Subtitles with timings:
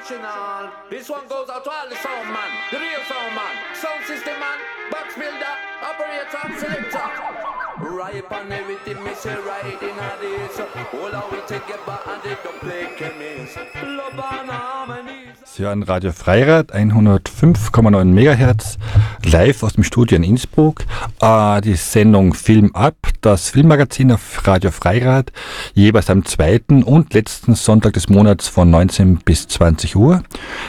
[0.00, 0.70] International.
[0.88, 4.38] This one goes out to all the sound man, the real sound man, sound system
[4.40, 4.58] man,
[4.90, 7.51] box builder, operator, selector.
[7.82, 10.60] Ripe on everything, me say riding on this.
[10.92, 13.56] All how we back and they don't play chemist.
[13.82, 15.12] Love and harmony.
[15.44, 18.78] Sie hören Radio Freirad 105,9 MHz
[19.24, 20.84] live aus dem Studio in Innsbruck.
[21.20, 25.32] Äh, die Sendung Film ab, das Filmmagazin auf Radio Freirad,
[25.74, 30.22] jeweils am zweiten und letzten Sonntag des Monats von 19 bis 20 Uhr.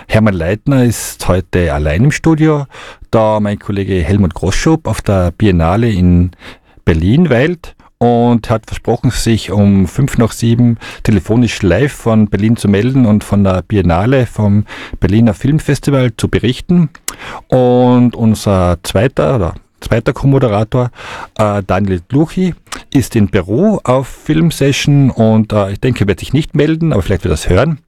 [0.07, 2.65] Hermann Leitner ist heute allein im Studio,
[3.11, 6.31] da mein Kollege Helmut Groschub auf der Biennale in
[6.85, 12.67] Berlin weilt und hat versprochen, sich um fünf nach sieben telefonisch live von Berlin zu
[12.67, 14.65] melden und von der Biennale vom
[14.99, 16.89] Berliner Filmfestival zu berichten.
[17.47, 20.91] Und unser zweiter oder zweiter Co-Moderator,
[21.37, 22.55] äh, Daniel Luchi,
[22.93, 27.01] ist in Peru auf Filmsession und äh, ich denke, er wird sich nicht melden, aber
[27.01, 27.79] vielleicht wird er es hören.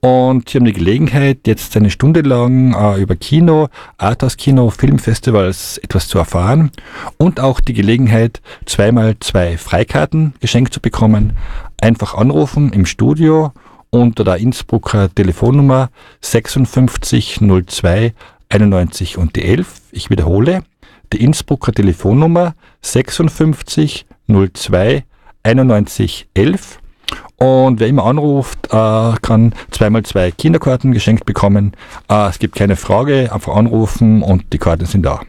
[0.00, 6.08] Und sie haben die Gelegenheit, jetzt eine Stunde lang äh, über Kino, Arthouse-Kino, Filmfestivals etwas
[6.08, 6.70] zu erfahren
[7.18, 11.34] und auch die Gelegenheit, zweimal zwei Freikarten geschenkt zu bekommen.
[11.80, 13.52] Einfach anrufen im Studio
[13.90, 18.14] unter der Innsbrucker Telefonnummer 5602
[18.48, 19.82] 91 und die 11.
[19.92, 20.64] Ich wiederhole,
[21.12, 25.04] die Innsbrucker Telefonnummer 56 02
[25.42, 26.78] 91 11.
[27.36, 31.72] Und wer immer anruft, äh, kann zweimal zwei Kinderkarten geschenkt bekommen.
[32.08, 35.20] Äh, es gibt keine Frage, einfach anrufen und die Karten sind da.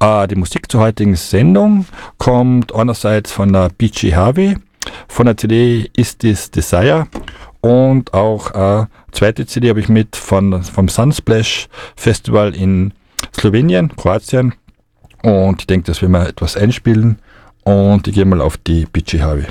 [0.00, 1.86] Äh, die Musik zur heutigen Sendung
[2.18, 4.56] kommt einerseits von der BG Harvey,
[5.08, 7.08] von der CD Is This Desire
[7.60, 8.50] und auch
[8.82, 12.92] äh, zweite CD habe ich mit von, vom Sunsplash Festival in
[13.34, 14.54] Slowenien, Kroatien.
[15.22, 17.18] Und ich denke, dass wir mal etwas einspielen
[17.64, 19.46] und ich gehe mal auf die BG Harvey.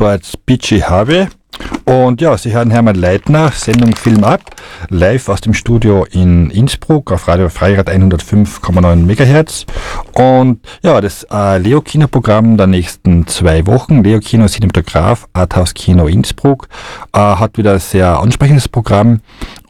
[0.00, 1.26] Das war jetzt Beachy Harvey
[1.84, 4.40] Und ja, Sie hören Hermann Leitner, Sendung Film ab,
[4.88, 9.66] live aus dem Studio in Innsbruck auf Radio Freirad 105,9 MHz.
[10.14, 16.68] Und ja, das äh, Leo-Kino-Programm der nächsten zwei Wochen, Leo-Kino Cinematograph, Arthouse Kino Innsbruck,
[17.12, 19.20] äh, hat wieder ein sehr ansprechendes Programm.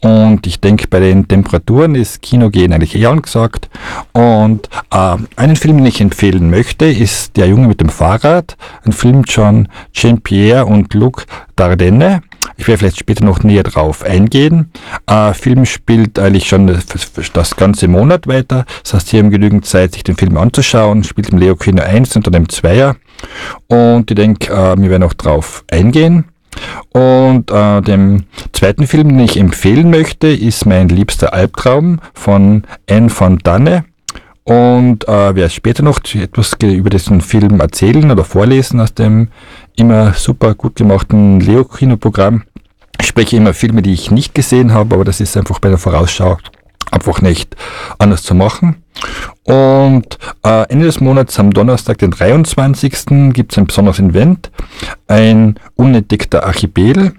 [0.01, 3.69] Und ich denke, bei den Temperaturen ist Kinogehen eigentlich eher angesagt.
[4.13, 8.57] Und äh, einen Film, den ich empfehlen möchte, ist Der Junge mit dem Fahrrad.
[8.85, 11.27] Ein Film von Jean-Pierre und Luc
[11.57, 12.23] Dardenne.
[12.61, 14.71] Ich werde vielleicht später noch näher drauf eingehen.
[15.07, 18.67] Äh, Film spielt eigentlich schon das, ganze Monat weiter.
[18.83, 21.03] Das heißt, Sie haben genügend Zeit, sich den Film anzuschauen.
[21.03, 22.97] Spielt im Leo Kino 1 unter dem Zweier.
[23.67, 26.27] Und ich denke, äh, wir werden auch drauf eingehen.
[26.91, 33.09] Und äh, dem zweiten Film, den ich empfehlen möchte, ist Mein liebster Albtraum von Anne
[33.09, 33.87] von Danne.
[34.45, 39.29] Und äh, werde später noch etwas über diesen Film erzählen oder vorlesen aus dem
[39.81, 42.45] immer super gut gemachten Leo-Kino-Programm.
[43.01, 45.79] Ich spreche immer Filme, die ich nicht gesehen habe, aber das ist einfach bei der
[45.79, 46.39] Vorausschau
[46.91, 47.57] einfach nicht
[47.99, 48.83] anders zu machen.
[49.45, 53.33] Und äh, Ende des Monats am Donnerstag, den 23.
[53.33, 54.51] gibt es ein besonderes Event,
[55.09, 57.15] ein unentdeckter Archipel.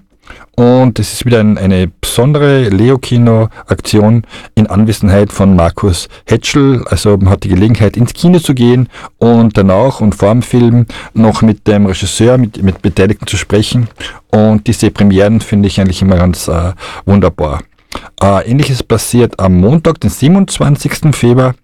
[0.56, 6.84] Und es ist wieder ein, eine besondere Leo-Kino-Aktion in Anwesenheit von Markus Hetschel.
[6.88, 8.88] Also man hat die Gelegenheit, ins Kino zu gehen
[9.18, 13.88] und danach und vor dem Film noch mit dem Regisseur, mit, mit Beteiligten zu sprechen.
[14.30, 16.72] Und diese Premieren finde ich eigentlich immer ganz äh,
[17.06, 17.62] wunderbar.
[18.22, 21.14] Äh, Ähnliches passiert am Montag, den 27.
[21.14, 21.54] Februar,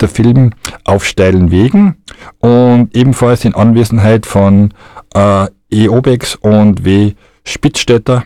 [0.00, 0.52] der Film
[0.84, 1.96] Auf steilen Wegen
[2.40, 4.72] und ebenfalls in Anwesenheit von
[5.14, 5.88] äh, E.
[5.88, 7.12] Obex und W.
[7.44, 8.24] Spitzstätter.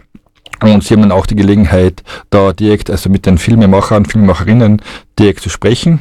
[0.62, 4.81] Und sie haben dann auch die Gelegenheit, da direkt, also mit den Filmemachern, Filmemacherinnen
[5.19, 6.00] direkt zu sprechen.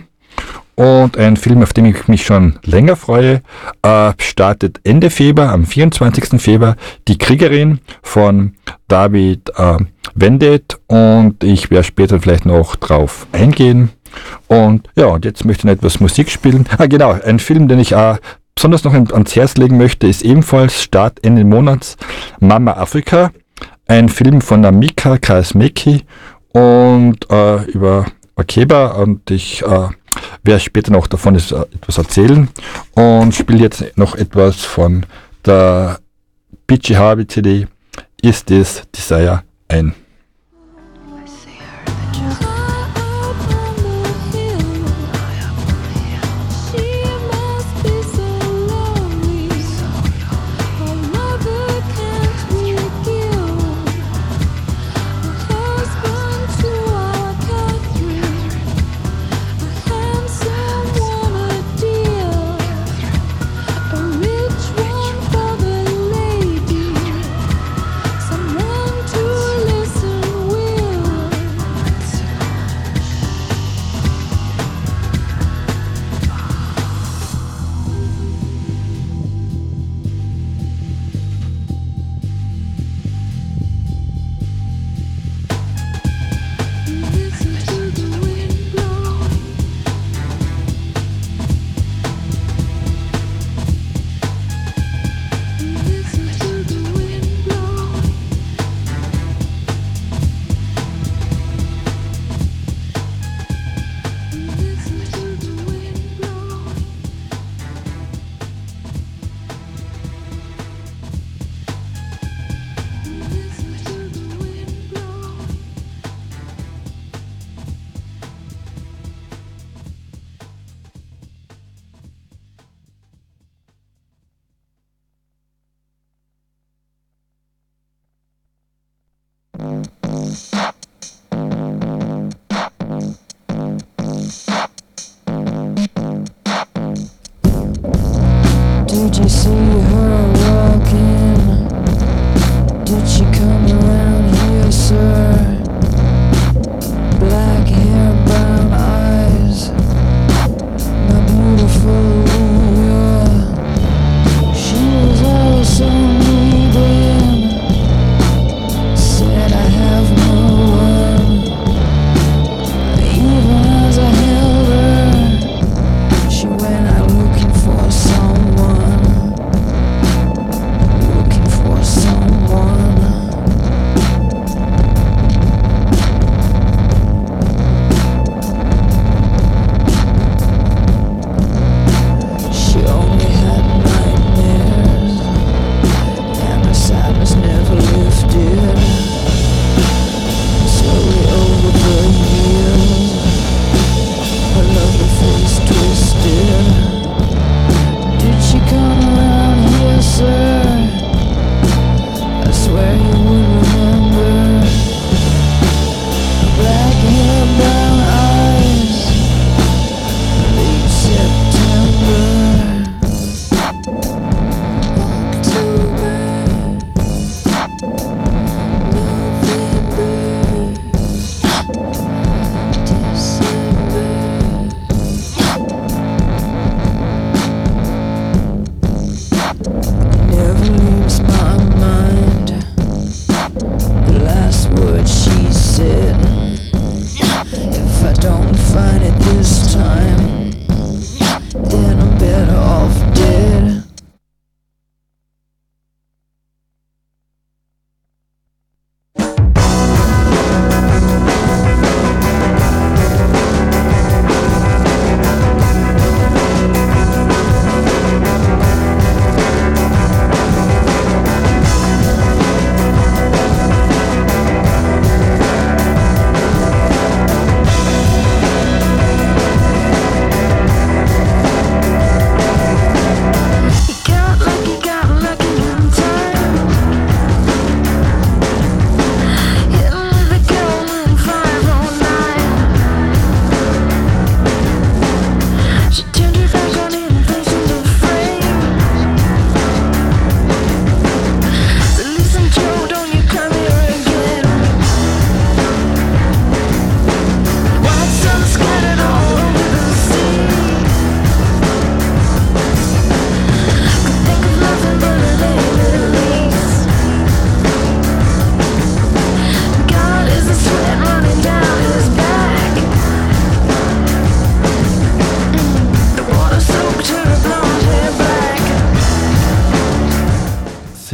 [0.76, 3.42] Und ein Film, auf den ich mich schon länger freue,
[3.82, 6.42] äh, startet Ende Februar, am 24.
[6.42, 6.76] Februar,
[7.08, 8.54] Die Kriegerin von
[8.88, 9.78] David äh,
[10.16, 10.80] Wendet.
[10.88, 13.90] Und ich werde später vielleicht noch drauf eingehen.
[14.48, 16.66] Und ja, und jetzt möchte ich noch etwas Musik spielen.
[16.78, 18.16] Ah, genau, ein Film, den ich äh,
[18.56, 21.98] besonders noch ans Herz legen möchte, ist ebenfalls Start Ende Monats
[22.40, 23.32] Mama Afrika.
[23.92, 26.06] Ein Film von Amika Kaismeki
[26.54, 28.06] und äh, über
[28.38, 29.90] Akeba und ich äh,
[30.44, 32.48] werde später noch davon etwas erzählen
[32.94, 35.06] und spiele jetzt noch etwas von
[35.46, 36.00] der
[36.72, 37.68] Harvey CD
[38.22, 39.94] Is This Desire ein.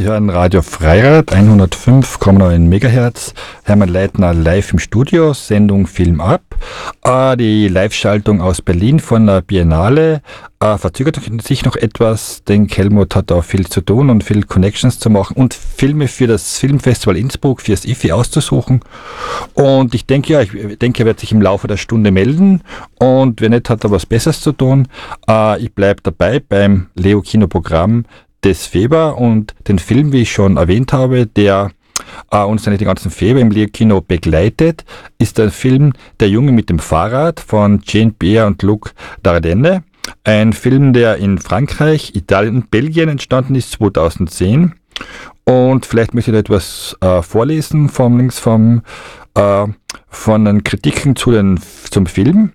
[0.08, 3.34] Hören Radio Freirad 105,9 MHz.
[3.64, 6.40] Hermann Leitner live im Studio, Sendung Film ab.
[7.04, 10.22] Äh, die Live-Schaltung aus Berlin von der Biennale
[10.60, 12.42] äh, verzögert sich noch etwas.
[12.44, 16.26] Denn Helmut hat da viel zu tun und viel Connections zu machen und Filme für
[16.26, 18.80] das Filmfestival Innsbruck, für das IFI auszusuchen.
[19.52, 22.62] Und ich denke, ja, ich denke, er wird sich im Laufe der Stunde melden.
[22.98, 24.88] Und wenn nicht, hat er was Besseres zu tun.
[25.28, 28.06] Äh, ich bleibe dabei beim Leo-Kino-Programm
[28.44, 31.70] des Feber und den Film, wie ich schon erwähnt habe, der
[32.30, 34.84] äh, uns den ganzen Feber im Leo-Kino begleitet,
[35.18, 39.84] ist der Film Der Junge mit dem Fahrrad von Jane Beer und Luc Dardenne.
[40.24, 44.74] Ein Film, der in Frankreich, Italien und Belgien entstanden ist 2010.
[45.44, 48.82] Und vielleicht möchte ich da etwas äh, vorlesen vom links vom,
[49.34, 49.66] äh,
[50.08, 52.52] von den Kritiken zu den, zum Film.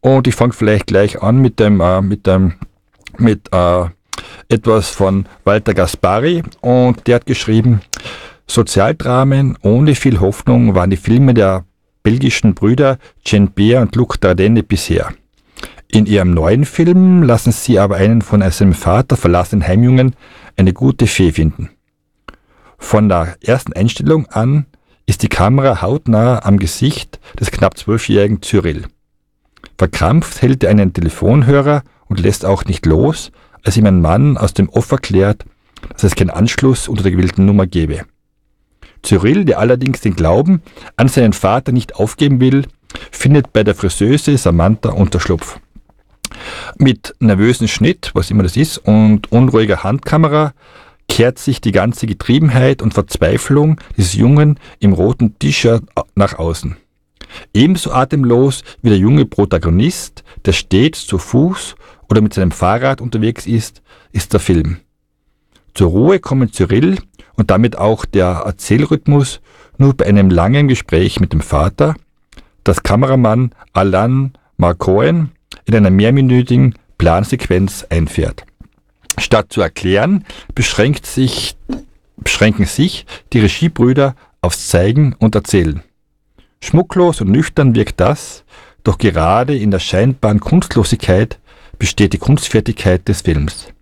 [0.00, 2.54] Und ich fange vielleicht gleich an mit dem, äh, mit dem,
[3.18, 3.86] mit äh,
[4.48, 7.80] etwas von Walter Gaspari und der hat geschrieben,
[8.46, 11.64] Sozialdramen ohne viel Hoffnung waren die Filme der
[12.02, 15.12] belgischen Brüder Jean Beer und Luc Dardenne bisher.
[15.92, 20.14] In ihrem neuen Film lassen sie aber einen von seinem Vater verlassenen Heimjungen
[20.56, 21.70] eine gute Fee finden.
[22.78, 24.66] Von der ersten Einstellung an
[25.06, 28.86] ist die Kamera hautnah am Gesicht des knapp zwölfjährigen Cyril.
[29.78, 33.32] Verkrampft hält er einen Telefonhörer und lässt auch nicht los,
[33.64, 35.44] als ihm ein Mann aus dem Off erklärt,
[35.92, 38.02] dass es keinen Anschluss unter der gewählten Nummer gebe.
[39.02, 40.62] Cyril, der allerdings den Glauben
[40.96, 42.66] an seinen Vater nicht aufgeben will,
[43.10, 45.58] findet bei der Friseuse Samantha Unterschlupf.
[46.78, 50.52] Mit nervösen Schnitt, was immer das ist, und unruhiger Handkamera
[51.08, 55.82] kehrt sich die ganze Getriebenheit und Verzweiflung des Jungen im roten T-Shirt
[56.14, 56.76] nach außen.
[57.52, 61.74] Ebenso atemlos wie der junge Protagonist, der stets zu Fuß
[62.10, 64.78] oder mit seinem Fahrrad unterwegs ist, ist der Film.
[65.74, 66.98] Zur Ruhe kommen Cyril
[67.34, 69.40] und damit auch der Erzählrhythmus
[69.78, 71.94] nur bei einem langen Gespräch mit dem Vater,
[72.64, 75.30] das Kameramann Alan Marcoen
[75.64, 78.44] in einer mehrminütigen Plansequenz einfährt.
[79.18, 80.24] Statt zu erklären,
[80.54, 81.56] beschränkt sich,
[82.16, 85.82] beschränken sich die Regiebrüder aufs Zeigen und Erzählen.
[86.62, 88.44] Schmucklos und nüchtern wirkt das,
[88.84, 91.39] doch gerade in der scheinbaren Kunstlosigkeit
[91.80, 93.72] besteht die Kunstfertigkeit des Films.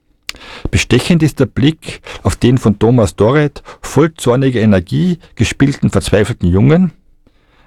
[0.70, 6.92] Bestechend ist der Blick auf den von Thomas Dorret voll zorniger Energie gespielten verzweifelten Jungen,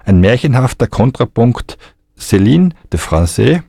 [0.06, 1.78] ein märchenhafter Kontrapunkt
[2.18, 3.62] Céline de Francais,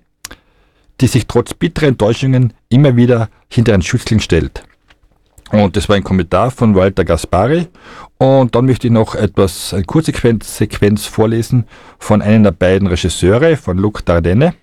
[1.01, 4.63] die sich trotz bitterer Enttäuschungen immer wieder hinter einen Schützling stellt.
[5.51, 7.67] Und das war ein Kommentar von Walter Gaspari.
[8.17, 11.67] Und dann möchte ich noch etwas, eine kurze Sequenz vorlesen
[11.99, 14.55] von einem der beiden Regisseure, von Luc Dardenne.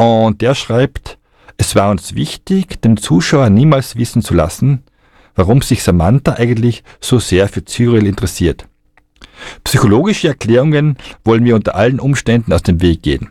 [0.00, 1.18] Und der schreibt,
[1.58, 4.82] es war uns wichtig, den Zuschauer niemals wissen zu lassen,
[5.34, 8.66] warum sich Samantha eigentlich so sehr für Cyril interessiert.
[9.62, 13.28] Psychologische Erklärungen wollen wir unter allen Umständen aus dem Weg gehen.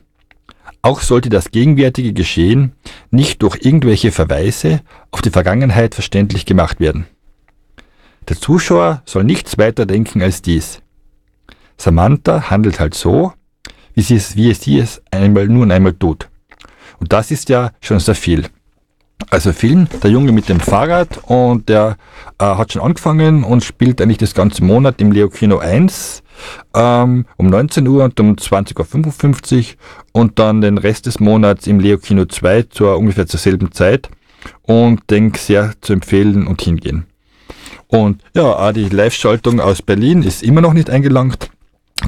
[0.84, 2.74] Auch sollte das gegenwärtige Geschehen
[3.10, 7.08] nicht durch irgendwelche Verweise auf die Vergangenheit verständlich gemacht werden.
[8.28, 10.84] Der Zuschauer soll nichts weiter denken als dies.
[11.78, 13.34] Samantha handelt halt so,
[13.96, 16.30] wie, sie es, wie sie es einmal nur und einmal tut.
[17.00, 18.46] Und das ist ja schon sehr viel.
[19.30, 21.98] Also Film, der Junge mit dem Fahrrad und der
[22.40, 26.24] äh, hat schon angefangen und spielt eigentlich das ganze Monat im Leo Kino 1
[26.74, 29.66] ähm, um 19 Uhr und um 20.55 Uhr
[30.14, 34.10] und dann den Rest des Monats im Leo Kino 2 zur ungefähr zur selben Zeit
[34.64, 37.06] und denke sehr zu empfehlen und hingehen.
[37.88, 41.50] Und ja, die Live-Schaltung aus Berlin ist immer noch nicht eingelangt.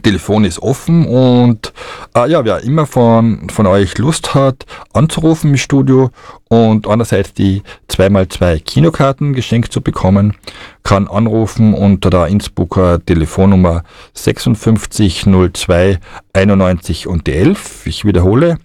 [0.04, 1.74] Telefon ist offen und
[2.16, 6.12] äh, ja, wer immer von, von euch Lust hat, anzurufen im Studio
[6.48, 10.36] und andererseits die 2x2 Kinokarten geschenkt zu bekommen,
[10.84, 13.84] kann anrufen unter der Innsbrucker Telefonnummer
[14.14, 16.00] 5602
[16.34, 17.86] 91 und 11.
[17.86, 18.58] Ich wiederhole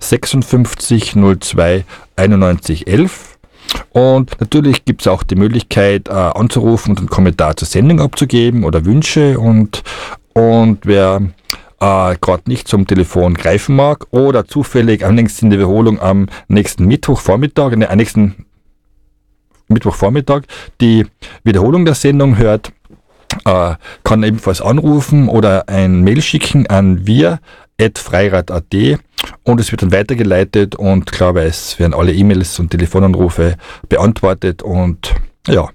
[0.00, 1.84] 5602
[2.16, 3.38] 91 11.
[3.90, 8.64] Und natürlich gibt es auch die Möglichkeit äh, anzurufen und einen Kommentar zur Sendung abzugeben
[8.64, 9.82] oder Wünsche und
[10.32, 11.20] und wer
[11.80, 17.76] äh, gerade nicht zum Telefon greifen mag oder zufällig am nächsten Wiederholung am nächsten Mittwochvormittag,
[17.76, 18.46] ne, am nächsten
[19.68, 20.42] Mittwochvormittag
[20.80, 21.06] die
[21.42, 22.72] Wiederholung der Sendung hört,
[23.44, 28.74] äh, kann ebenfalls anrufen oder ein Mail schicken an wir.freirad.at
[29.44, 33.56] und es wird dann weitergeleitet und glaube es werden alle E-Mails und Telefonanrufe
[33.88, 35.14] beantwortet und
[35.46, 35.68] ja.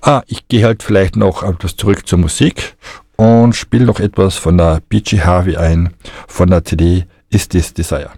[0.00, 2.76] Ah, ich gehe halt vielleicht noch etwas zurück zur Musik
[3.20, 5.90] und spiele noch etwas von der BG Harvey ein,
[6.26, 8.10] von der CD Is This Desire.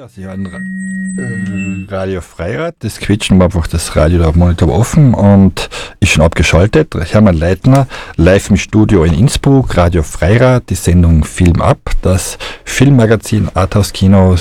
[0.00, 2.74] Ja, Sie hören Ra äh, Radio Freirad.
[2.78, 5.68] Das quietschen wir einfach das Radio da Monitor offen und
[6.00, 6.94] ist schon abgeschaltet.
[6.94, 7.86] Hermann Leitner,
[8.16, 14.36] live im Studio in Innsbruck, Radio Freirad, die Sendung Film ab, das Filmmagazin Arthouse Kino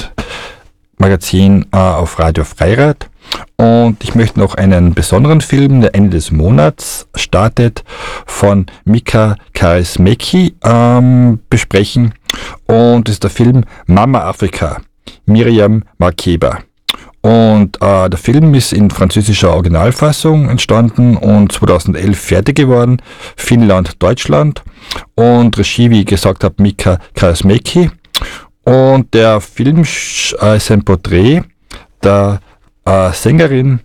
[0.97, 3.09] Magazin äh, auf Radio Freirad.
[3.57, 7.83] Und ich möchte noch einen besonderen Film, der Ende des Monats startet,
[8.25, 12.13] von Mika Karismeki ähm, besprechen.
[12.65, 14.77] Und das ist der Film Mama Afrika,
[15.25, 16.59] Miriam Makeba.
[17.21, 23.01] Und äh, der Film ist in französischer Originalfassung entstanden und 2011 fertig geworden.
[23.35, 24.63] Finnland, Deutschland.
[25.15, 27.91] Und Regie, wie gesagt habe, Mika Karasmeki.
[28.63, 29.83] Und der Film
[30.41, 31.41] äh, ist ein Porträt
[32.01, 32.39] der
[32.85, 33.81] äh, Sängerin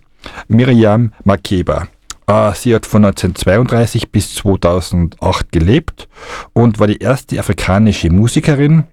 [0.47, 1.87] Miriam Makeba.
[2.27, 6.07] Äh, sie hat von 1932 bis 2008 gelebt
[6.53, 8.85] und war die erste afrikanische Musikerin,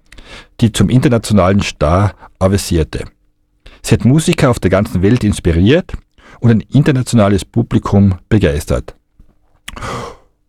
[0.61, 3.05] die zum internationalen Star avisierte.
[3.81, 5.93] Sie hat Musiker auf der ganzen Welt inspiriert
[6.39, 8.95] und ein internationales Publikum begeistert.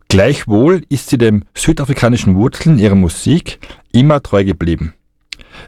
[0.07, 3.59] Gleichwohl ist sie dem südafrikanischen Wurzeln ihrer Musik
[3.91, 4.93] immer treu geblieben.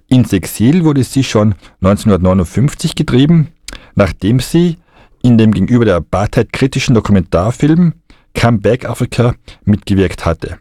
[0.07, 3.49] Ins Exil wurde sie schon 1959 getrieben
[3.97, 4.77] nachdem sie
[5.23, 7.93] in dem gegenüber der Apartheid kritischen Dokumentarfilm
[8.39, 9.33] Come Back Africa
[9.65, 10.59] mitgewirkt hatte.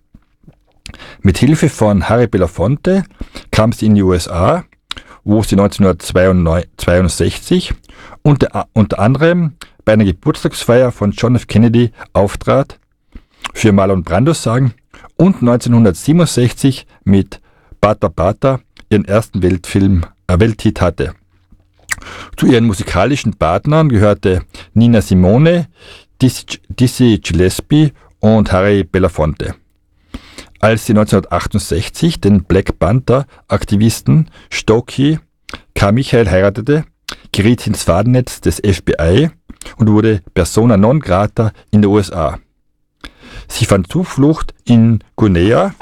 [1.22, 3.04] Mit Hilfe von Harry Belafonte
[3.50, 4.64] kam sie in die USA,
[5.24, 7.74] wo sie 1962
[8.22, 11.46] unter, unter anderem bei einer Geburtstagsfeier von John F.
[11.46, 12.78] Kennedy auftrat,
[13.54, 14.74] für Marlon Brando sagen,
[15.16, 17.40] und 1967 mit
[17.80, 21.14] Bata Bata ihren ersten Weltfilm, äh, Welthit hatte.
[22.36, 24.42] Zu ihren musikalischen Partnern gehörte
[24.74, 25.68] Nina Simone,
[26.20, 29.54] Dizzy Gillespie und Harry Belafonte.
[30.60, 35.18] Als sie 1968 den Black Panther-Aktivisten Stokey
[35.74, 36.84] Carmichael heiratete,
[37.32, 39.30] geriet sie ins Fadennetz des FBI
[39.76, 42.38] und wurde persona non grata in den USA.
[43.48, 45.74] Sie fand Zuflucht in Guinea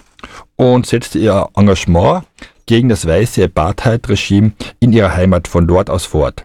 [0.57, 2.25] und setzte ihr Engagement
[2.67, 6.45] gegen das weiße Apartheid-Regime in ihrer Heimat von dort aus fort.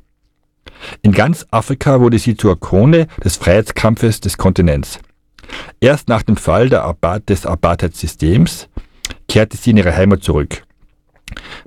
[1.02, 5.00] In ganz Afrika wurde sie zur Krone des Freiheitskampfes des Kontinents.
[5.80, 8.68] Erst nach dem Fall des Apartheid-Systems
[9.28, 10.64] kehrte sie in ihre Heimat zurück.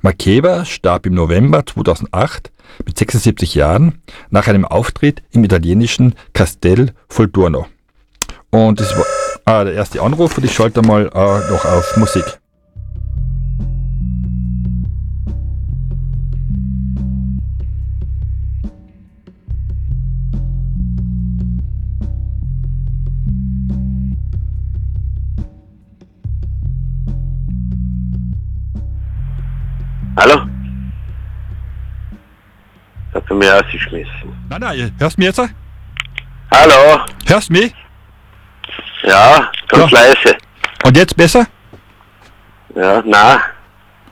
[0.00, 2.50] Makeba starb im November 2008
[2.84, 7.66] mit 76 Jahren nach einem Auftritt im italienischen Castel Volturno.
[8.50, 9.06] Und das war
[9.44, 12.41] ah, der erste Anruf und ich schalte mal äh, noch auf Musik.
[30.22, 30.36] Hallo?
[33.12, 34.46] Hat er mich rausgeschmissen.
[34.48, 35.50] Nein, nein, hörst du mich jetzt?
[36.54, 37.00] Hallo?
[37.26, 37.74] Hörst du mich?
[39.02, 39.98] Ja, ganz Ja.
[40.00, 40.36] leise.
[40.84, 41.44] Und jetzt besser?
[42.76, 43.38] Ja, nein.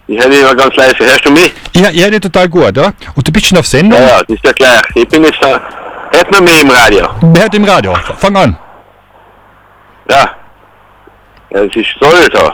[0.08, 0.96] Ich höre dich immer ganz leise.
[0.98, 1.52] Hörst du mich?
[1.72, 2.92] Ich, ich höre dich total gut, ja?
[3.14, 4.00] Und du bist schon auf Sendung?
[4.00, 4.82] Ja, ja, das ist ja gleich.
[4.96, 5.60] Ich bin jetzt da.
[6.12, 7.08] Hört man mich im Radio?
[7.36, 7.94] Hört im Radio?
[8.18, 8.58] Fang an.
[10.10, 10.28] Ja.
[11.50, 12.52] Ja, es ist toll da.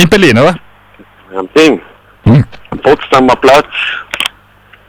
[0.00, 0.54] In Berlin, oder?
[1.36, 1.82] Am Ding.
[2.34, 2.44] Hm.
[2.70, 3.66] Am Potsdamer Platz.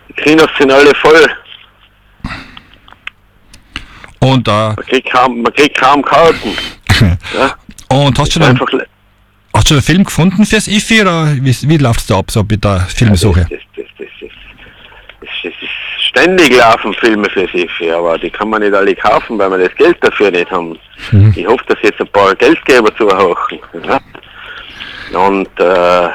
[0.10, 1.28] Die Kinos sind alle voll.
[4.20, 6.58] Und, äh, Man kriegt kaum, man kriegt kaum Karten.
[7.34, 7.56] Ja.
[7.88, 8.86] und hast du le-
[9.56, 12.44] hast du einen Film gefunden fürs IFI oder wie, wie läuft es da ab so
[12.44, 13.48] mit der Filmsuche?
[13.50, 13.86] Das, das,
[15.42, 15.54] das,
[16.10, 19.76] ständig laufen Filme für sich, aber die kann man nicht alle kaufen, weil wir das
[19.78, 20.78] Geld dafür nicht haben.
[21.12, 21.34] Mhm.
[21.38, 23.36] Ich hoffe, dass jetzt ein paar Geldgeber zuhören.
[23.88, 24.02] Ja?
[25.18, 26.10] Und äh,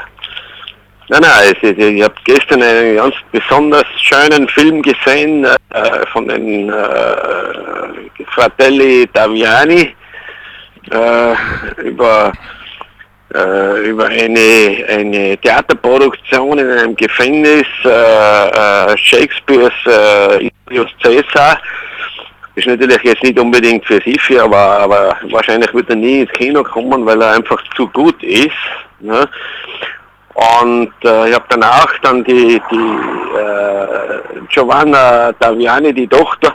[1.08, 6.28] nein, nein, es ist, ich habe gestern einen ganz besonders schönen Film gesehen äh, von
[6.28, 9.94] den äh, Fratelli Daviani
[10.90, 12.32] äh, über
[13.34, 19.72] äh, über eine, eine Theaterproduktion in einem Gefängnis äh, äh, Shakespeares
[20.70, 21.58] Julius Caesar.
[22.54, 26.62] Ist natürlich jetzt nicht unbedingt für Sifi, aber, aber wahrscheinlich wird er nie ins Kino
[26.62, 28.52] kommen, weil er einfach zu gut ist.
[29.00, 29.28] Ne?
[30.34, 36.54] Und äh, ich habe danach dann die, die äh, Giovanna Daviani, die Tochter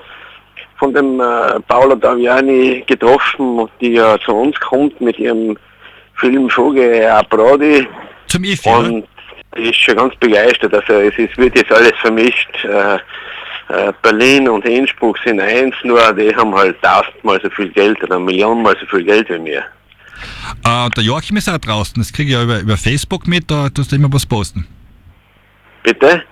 [0.77, 5.57] von dem äh, Paolo Daviani getroffen, die ja zu uns kommt mit ihrem
[6.15, 7.87] Film Vogel Brody
[8.27, 8.79] Zum IFI, oder?
[8.79, 9.07] und
[9.57, 10.73] die ist schon ganz begeistert.
[10.73, 12.49] Also es ist, wird jetzt alles vermischt.
[12.65, 12.95] Äh,
[13.69, 18.19] äh, Berlin und Innsbruck sind eins, nur die haben halt tausendmal so viel Geld oder
[18.19, 19.63] millionenmal so viel Geld wie wir.
[20.65, 23.69] Äh, der Joachim ist auch draußen, das kriege ich ja über, über Facebook mit, da
[23.69, 24.67] tust du immer was posten.
[25.84, 26.23] Bitte?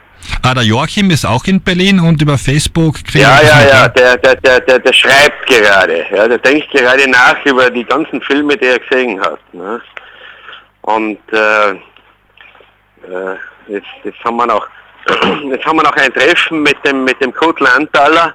[0.41, 4.17] Ah, der Joachim ist auch in Berlin und über Facebook kriege Ja, ja, ja, der,
[4.17, 6.05] der, der, der, der schreibt gerade.
[6.11, 9.39] Ja, der denkt gerade nach über die ganzen Filme, die er gesehen hat.
[9.53, 9.81] Ne?
[10.81, 13.35] Und äh, äh,
[13.67, 14.67] jetzt, jetzt haben wir noch
[15.51, 18.33] jetzt haben wir noch ein Treffen mit dem mit dem Kurt Landtaler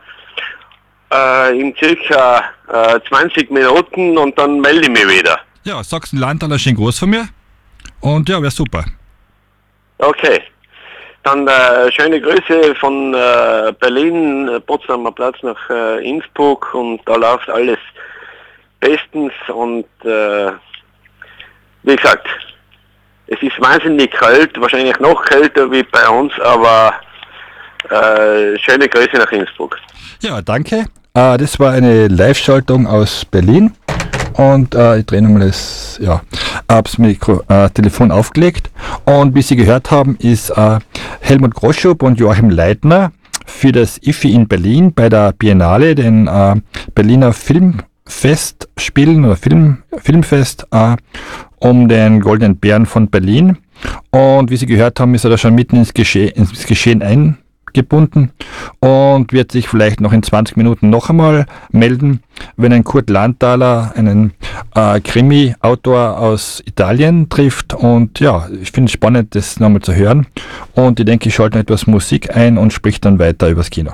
[1.12, 5.38] äh, in circa äh, 20 Minuten und dann melde ich mich wieder.
[5.64, 7.28] Ja, sagst ein Landtaler schön groß von mir.
[8.00, 8.84] Und ja, wäre super.
[9.98, 10.42] Okay.
[11.22, 17.14] Dann äh, schöne Grüße von äh, Berlin, äh, Potsdamer Platz nach äh, Innsbruck und da
[17.14, 17.78] läuft alles
[18.80, 20.50] bestens und äh,
[21.84, 22.26] wie gesagt,
[23.28, 26.94] es ist wahnsinnig kalt, wahrscheinlich noch kälter wie bei uns, aber
[27.88, 29.78] äh, schöne Grüße nach Innsbruck.
[30.20, 30.86] Ja, danke.
[31.14, 33.72] Äh, das war eine Live-Schaltung aus Berlin.
[34.34, 36.22] Und äh, ich drehe nochmal das, ja,
[36.70, 38.70] hab's Mikro, äh, Telefon aufgelegt.
[39.04, 40.78] Und wie Sie gehört haben, ist äh,
[41.20, 43.12] Helmut Groschub und Joachim Leitner
[43.44, 46.54] für das IFI in Berlin bei der Biennale, den äh,
[46.94, 50.96] Berliner Filmfest spielen oder Film, Filmfest äh,
[51.58, 53.58] um den Goldenen Bären von Berlin.
[54.10, 57.02] Und wie Sie gehört haben, ist er da schon mitten ins, Gesche ins Geschehen
[57.72, 58.30] eingebunden
[58.80, 62.22] und wird sich vielleicht noch in 20 Minuten noch einmal melden,
[62.56, 64.32] wenn ein Kurt Landthaler einen
[64.74, 67.74] äh, Krimi-Autor aus Italien trifft.
[67.74, 70.26] Und ja, ich finde es spannend, das nochmal zu hören.
[70.74, 73.92] Und ich denke, ich schalte noch etwas Musik ein und sprich dann weiter übers Kino.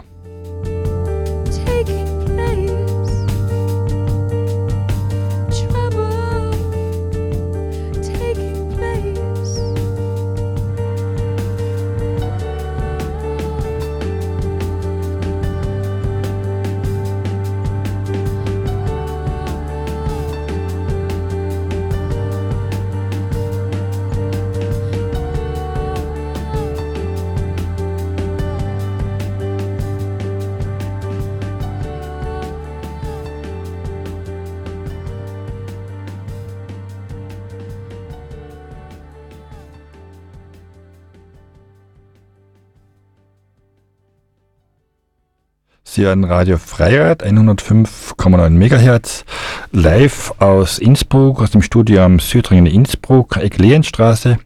[45.99, 49.25] Sie hören Radio Freirad 105,9 MHz
[49.73, 54.39] live aus Innsbruck, aus dem Studio am Südring in Innsbruck, Ecklehenstraße.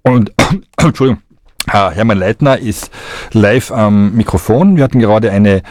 [0.00, 0.32] Und,
[0.78, 1.20] Entschuldigung,
[1.66, 2.90] Hermann Leitner ist
[3.32, 4.78] live am Mikrofon.
[4.78, 5.62] Wir hatten gerade eine,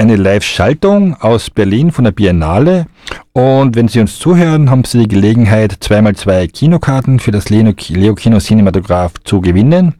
[0.00, 2.86] eine Live-Schaltung aus Berlin von der Biennale.
[3.34, 7.74] Und wenn Sie uns zuhören, haben Sie die Gelegenheit, zweimal zwei Kinokarten für das Leo
[7.74, 9.96] Kino Cinematograph zu gewinnen.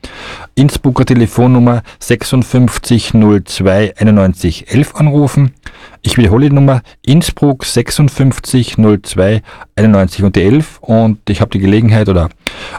[0.54, 5.52] Innsbrucker Telefonnummer 5602 91 11 anrufen.
[6.00, 9.42] Ich wiederhole die Nummer Innsbruck 5602
[9.76, 12.30] 91 und die 11 und ich habe die Gelegenheit oder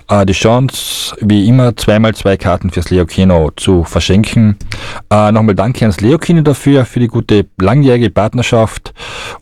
[0.09, 4.57] äh, die Chance, wie immer, zweimal zwei Karten fürs Leo Kino zu verschenken.
[5.09, 8.93] Äh, Nochmal danke ans Leo Kino dafür, für die gute langjährige Partnerschaft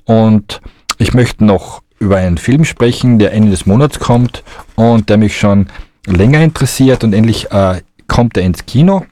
[0.05, 0.61] und
[0.97, 4.43] ich möchte noch über einen Film sprechen, der Ende des Monats kommt
[4.75, 5.67] und der mich schon
[6.05, 9.05] länger interessiert und endlich äh, kommt er ins Kino.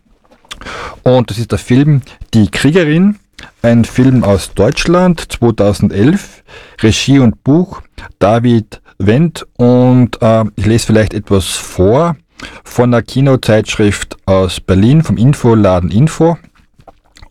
[1.03, 2.01] Und das ist der Film
[2.33, 3.17] Die Kriegerin,
[3.61, 6.43] ein Film aus Deutschland 2011,
[6.81, 7.81] Regie und Buch
[8.19, 12.15] David Wendt und äh, ich lese vielleicht etwas vor
[12.63, 16.37] von der Kinozeitschrift aus Berlin, vom Infoladen Info.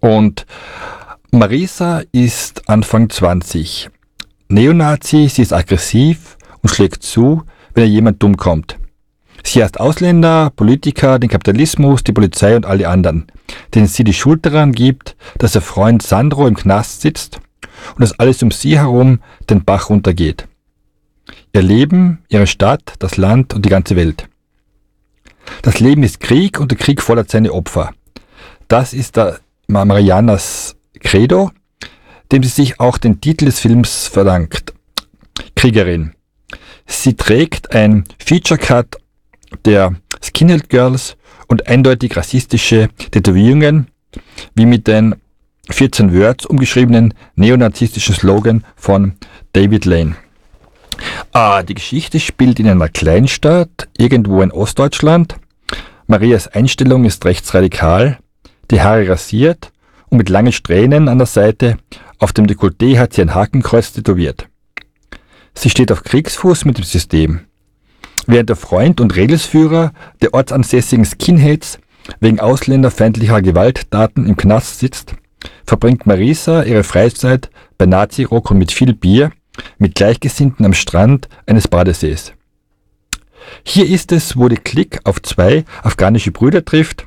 [0.00, 0.46] Und
[1.30, 3.90] Marisa ist Anfang 20.
[4.48, 7.42] Neonazi, sie ist aggressiv und schlägt zu,
[7.74, 8.78] wenn ihr jemand dumm kommt.
[9.44, 13.26] Sie hasst Ausländer, Politiker, den Kapitalismus, die Polizei und alle anderen,
[13.74, 17.40] denen sie die Schuld daran gibt, dass ihr Freund Sandro im Knast sitzt
[17.94, 20.48] und dass alles um sie herum den Bach runtergeht.
[21.52, 24.28] Ihr Leben, ihre Stadt, das Land und die ganze Welt.
[25.62, 27.92] Das Leben ist Krieg und der Krieg fordert seine Opfer.
[28.68, 31.50] Das ist der Marianas Credo,
[32.32, 34.74] dem sie sich auch den Titel des Films verdankt.
[35.54, 36.12] Kriegerin.
[36.86, 38.96] Sie trägt ein Feature Cut
[39.64, 41.16] der Skinhead Girls
[41.48, 43.88] und eindeutig rassistische Tätowierungen,
[44.54, 45.16] wie mit den
[45.70, 49.14] 14 Words umgeschriebenen neonazistischen Slogan von
[49.52, 50.16] David Lane.
[51.32, 55.36] Ah, die Geschichte spielt in einer Kleinstadt, irgendwo in Ostdeutschland.
[56.06, 58.18] Marias Einstellung ist rechtsradikal,
[58.70, 59.72] die Haare rasiert
[60.08, 61.78] und mit langen Strähnen an der Seite.
[62.18, 64.48] Auf dem Dekolleté hat sie ein Hakenkreuz tätowiert.
[65.54, 67.40] Sie steht auf Kriegsfuß mit dem System.
[68.26, 71.78] Während der Freund und Redelsführer der ortsansässigen Skinheads
[72.20, 75.14] wegen ausländerfeindlicher Gewalttaten im Knast sitzt,
[75.66, 79.32] verbringt Marisa ihre Freizeit bei Nazi-Rock und mit viel Bier
[79.78, 82.32] mit Gleichgesinnten am Strand eines Badesees.
[83.64, 87.06] Hier ist es, wo die Klick auf zwei afghanische Brüder trifft,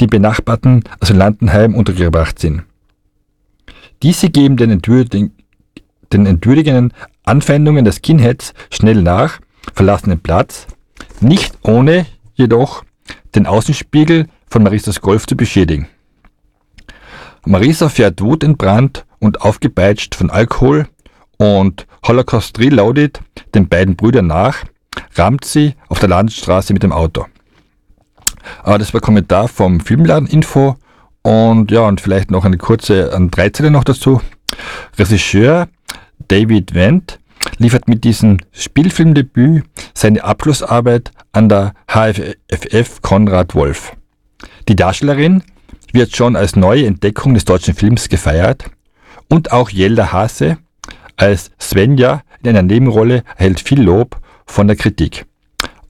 [0.00, 2.62] die benachbarten Asylantenheim untergebracht sind.
[4.02, 5.30] Diese geben den, entwürdig
[6.12, 6.92] den entwürdigenden
[7.24, 9.40] Anfeindungen des Skinheads schnell nach,
[9.74, 10.66] verlassen den Platz,
[11.20, 12.84] nicht ohne jedoch
[13.34, 15.88] den Außenspiegel von Marisas Golf zu beschädigen.
[17.44, 20.88] Marisa fährt wutentbrannt und aufgepeitscht von Alkohol
[21.36, 23.20] und Holocaust Reloaded
[23.54, 24.64] den beiden Brüdern nach,
[25.14, 27.26] rammt sie auf der Landstraße mit dem Auto.
[28.62, 30.76] Aber das war Kommentar vom Filmladen Info
[31.22, 34.20] und ja, und vielleicht noch eine kurze an Dreizelle noch dazu.
[34.96, 35.68] Regisseur
[36.28, 37.18] David Wendt
[37.58, 43.92] liefert mit diesem Spielfilmdebüt seine Abschlussarbeit an der HFF Konrad Wolf.
[44.68, 45.42] Die Darstellerin
[45.92, 48.64] wird schon als neue Entdeckung des deutschen Films gefeiert
[49.28, 50.58] und auch Jelda Hase
[51.16, 55.26] als Svenja in einer Nebenrolle erhält viel Lob von der Kritik.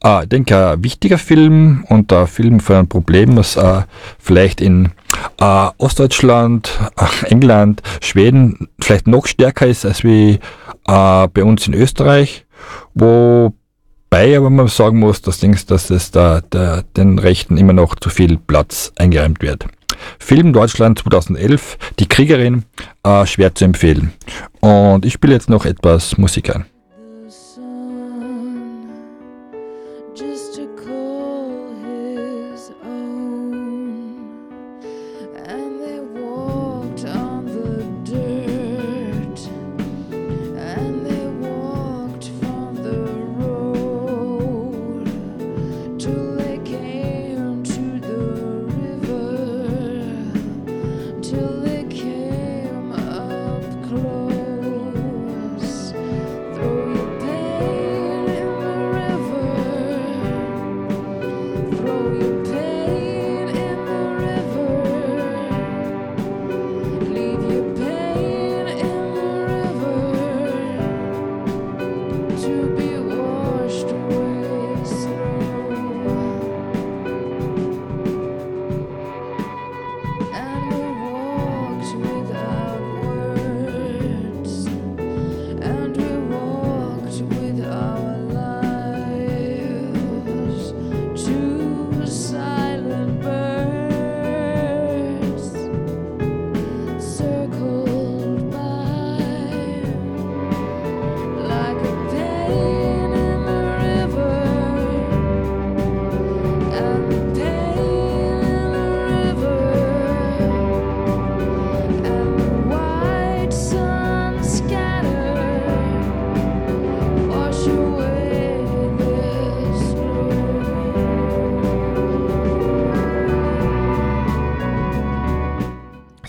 [0.03, 3.83] Äh, ich denke, ein wichtiger Film und ein Film für ein Problem, was äh,
[4.19, 4.93] vielleicht in
[5.41, 10.39] äh, Ostdeutschland, äh, England, Schweden vielleicht noch stärker ist als wie
[10.89, 12.47] bei uns in Österreich,
[14.11, 17.95] wobei aber man sagen muss, dass, Dings, dass es da der, den Rechten immer noch
[17.97, 19.67] zu viel Platz eingeräumt wird.
[20.19, 22.65] Film Deutschland 2011, Die Kriegerin,
[23.03, 24.13] äh, schwer zu empfehlen.
[24.61, 26.67] Und ich spiele jetzt noch etwas Musik ein.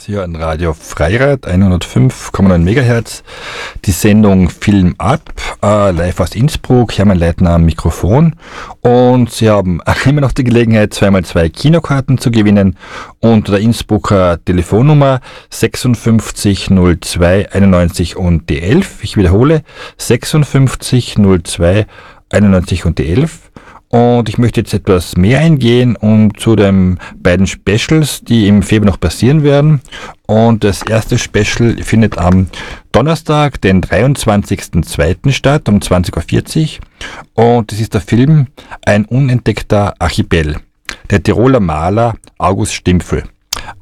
[0.07, 3.23] Sie hören Radio Freirad 105,9 MHz.
[3.83, 6.97] Die Sendung Film ab, äh, live aus Innsbruck.
[6.97, 8.33] Hermann Leitner am Mikrofon.
[8.79, 12.77] Und Sie haben immer noch die Gelegenheit, zweimal zwei Kinokarten zu gewinnen
[13.19, 19.03] unter der Innsbrucker Telefonnummer 5602 91 und die 11.
[19.03, 19.63] Ich wiederhole
[19.97, 21.85] 5602
[22.29, 23.51] 91 und die 11.
[23.89, 28.91] Und ich möchte jetzt etwas mehr eingehen um zu den beiden Specials, die im Februar
[28.91, 29.81] noch passieren werden.
[30.25, 32.47] Und das erste Special findet am
[32.91, 35.31] Donnerstag, den 23.02.
[35.31, 36.79] statt, um 20.40
[37.35, 37.45] Uhr.
[37.45, 38.47] Und das ist der Film
[38.85, 40.57] Ein unentdeckter Archipel.
[41.09, 43.23] Der Tiroler Maler August Stimpfel.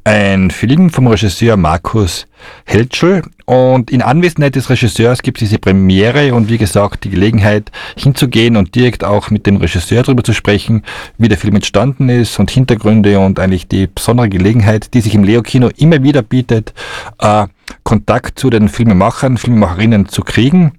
[0.04, 2.28] Ein Film vom Regisseur Markus
[2.66, 7.72] Heltschel und in Anwesenheit des Regisseurs gibt es diese Premiere und wie gesagt die Gelegenheit
[7.98, 10.84] hinzugehen und direkt auch mit dem Regisseur darüber zu sprechen,
[11.18, 15.24] wie der Film entstanden ist und Hintergründe und eigentlich die besondere Gelegenheit, die sich im
[15.24, 16.74] Leo-Kino immer wieder bietet,
[17.20, 17.48] äh,
[17.84, 20.74] Kontakt zu den Filmemachern, Filmemacherinnen zu kriegen.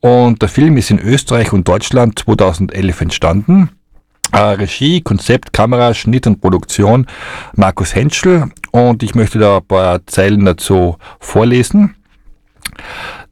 [0.00, 3.70] Und der Film ist in Österreich und Deutschland 2011 entstanden.
[4.30, 7.06] Äh, Regie, Konzept, Kamera, Schnitt und Produktion
[7.54, 11.96] Markus Henschel und ich möchte da ein paar Zeilen dazu vorlesen.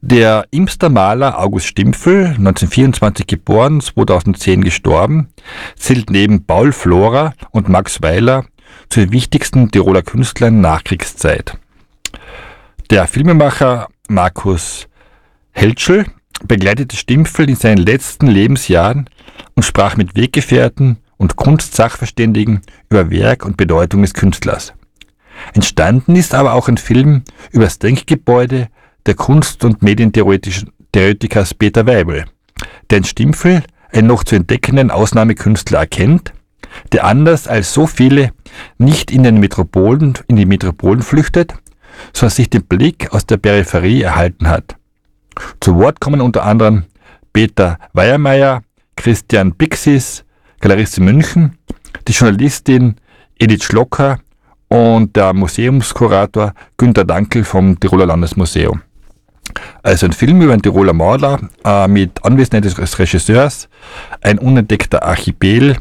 [0.01, 5.29] Der Imster Maler August Stimpfel, 1924 geboren, 2010 gestorben,
[5.75, 8.45] zählt neben Paul Flora und Max Weiler
[8.89, 11.57] zu den wichtigsten Tiroler Künstlern Nachkriegszeit.
[12.89, 14.87] Der Filmemacher Markus
[15.51, 16.05] Heltschel
[16.45, 19.09] begleitete Stimpfel in seinen letzten Lebensjahren
[19.55, 24.73] und sprach mit Weggefährten und Kunstsachverständigen über Werk und Bedeutung des Künstlers.
[25.53, 28.67] Entstanden ist aber auch ein Film über das Denkgebäude
[29.05, 32.25] der Kunst- und Medientheoretikers Peter Weibel,
[32.89, 36.33] der in Stimpfel einen noch zu entdeckenden Ausnahmekünstler erkennt,
[36.91, 38.31] der anders als so viele
[38.77, 41.53] nicht in den Metropolen, in die Metropolen flüchtet,
[42.13, 44.75] sondern sich den Blick aus der Peripherie erhalten hat.
[45.59, 46.83] Zu Wort kommen unter anderem
[47.33, 48.63] Peter Weiermeier,
[49.01, 50.23] Christian Bixis,
[50.59, 51.57] Galeriste München,
[52.07, 52.97] die Journalistin
[53.39, 54.19] Edith Schlocker
[54.67, 58.83] und der Museumskurator Günter Dankel vom Tiroler Landesmuseum.
[59.81, 63.69] Also ein Film über einen Tiroler Maler äh, mit Anwesenheit des Regisseurs,
[64.21, 65.77] ein unentdeckter Archipel,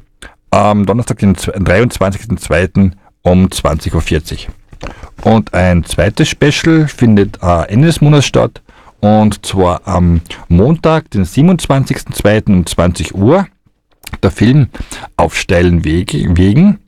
[0.50, 2.92] am Donnerstag, den 23.02.
[3.20, 5.30] um 20.40 Uhr.
[5.30, 8.62] Und ein zweites Special findet äh, Ende des Monats statt,
[9.00, 12.46] und zwar am Montag, den 27.02.
[12.48, 13.46] um 20 Uhr.
[14.22, 14.68] Der Film
[15.16, 16.78] Auf steilen Wegen,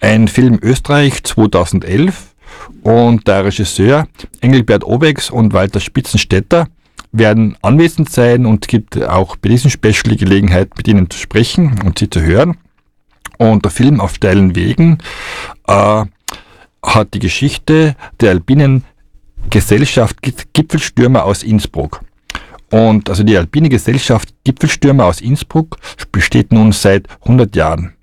[0.00, 2.34] ein Film Österreich 2011
[2.82, 4.08] und der Regisseur
[4.40, 6.66] Engelbert Obex und Walter Spitzenstädter
[7.12, 11.80] werden anwesend sein und gibt auch bei diesem Special die Gelegenheit, mit ihnen zu sprechen
[11.84, 12.56] und sie zu hören.
[13.38, 14.98] Und der Film Auf steilen Wegen
[15.66, 16.04] äh,
[16.84, 18.84] hat die Geschichte der alpinen
[19.50, 20.18] Gesellschaft
[20.52, 22.00] Gipfelstürmer aus Innsbruck.
[22.70, 25.76] Und also die alpine Gesellschaft Gipfelstürmer aus Innsbruck
[26.10, 27.94] besteht nun seit 100 Jahren.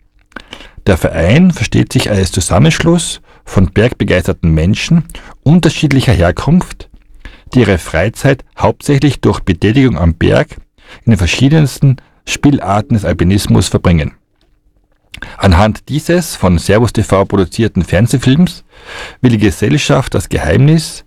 [0.86, 5.06] Der Verein versteht sich als Zusammenschluss von bergbegeisterten Menschen
[5.44, 6.90] unterschiedlicher Herkunft,
[7.54, 10.58] die ihre Freizeit hauptsächlich durch Betätigung am Berg
[11.06, 14.14] in den verschiedensten Spielarten des Alpinismus verbringen.
[15.38, 18.64] Anhand dieses von Servus TV produzierten Fernsehfilms
[19.22, 21.06] will die Gesellschaft das Geheimnis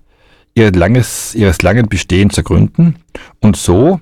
[0.54, 2.96] ihr langes, ihres langen Bestehens ergründen
[3.40, 4.00] und so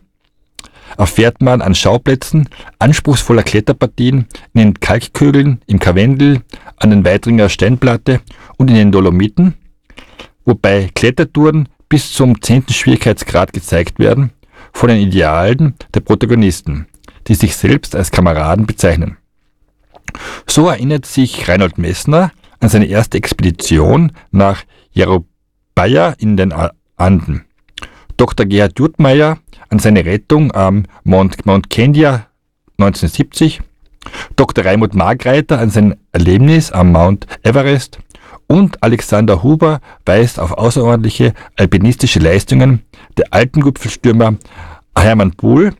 [0.96, 2.48] erfährt man an Schauplätzen
[2.78, 6.42] anspruchsvoller Kletterpartien in den Kalkkögeln, im Karwendel,
[6.76, 8.20] an den Weidringer Steinplatte
[8.56, 9.54] und in den Dolomiten,
[10.44, 14.30] wobei Klettertouren bis zum zehnten Schwierigkeitsgrad gezeigt werden
[14.72, 16.86] von den Idealen der Protagonisten,
[17.26, 19.16] die sich selbst als Kameraden bezeichnen.
[20.46, 24.64] So erinnert sich Reinhold Messner an seine erste Expedition nach
[25.76, 26.52] Jerobaya in den
[26.96, 27.44] Anden.
[28.16, 28.46] Dr.
[28.46, 32.26] Gerhard Juttmeier an seine Rettung am Mount, Mount Kendia
[32.78, 33.60] 1970,
[34.36, 34.64] Dr.
[34.64, 37.98] Raimund Margreiter an sein Erlebnis am Mount Everest
[38.46, 42.82] und Alexander Huber weist auf außerordentliche alpinistische Leistungen
[43.16, 44.36] der alten Gipfelstürmer
[44.96, 45.72] Hermann Buhl,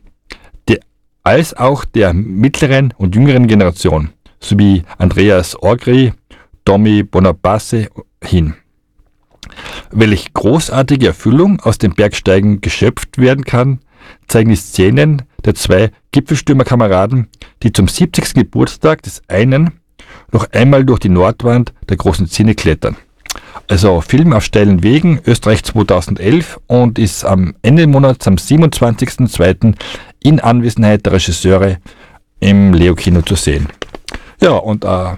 [1.23, 6.13] als auch der mittleren und jüngeren Generation sowie Andreas Orgri,
[6.65, 7.87] Tommy Bonapace
[8.23, 8.55] hin.
[9.91, 13.79] Welch großartige Erfüllung aus dem Bergsteigen geschöpft werden kann,
[14.27, 17.27] zeigen die Szenen der zwei Gipfelstürmerkameraden,
[17.63, 18.33] die zum 70.
[18.33, 19.71] Geburtstag des einen
[20.31, 22.95] noch einmal durch die Nordwand der großen Zinne klettern.
[23.67, 29.75] Also Film auf steilen Wegen, Österreich 2011 und ist am Ende des Monats am 27.02.
[30.21, 31.77] in Anwesenheit der Regisseure
[32.39, 33.67] im Leo-Kino zu sehen.
[34.41, 35.13] Ja, und äh,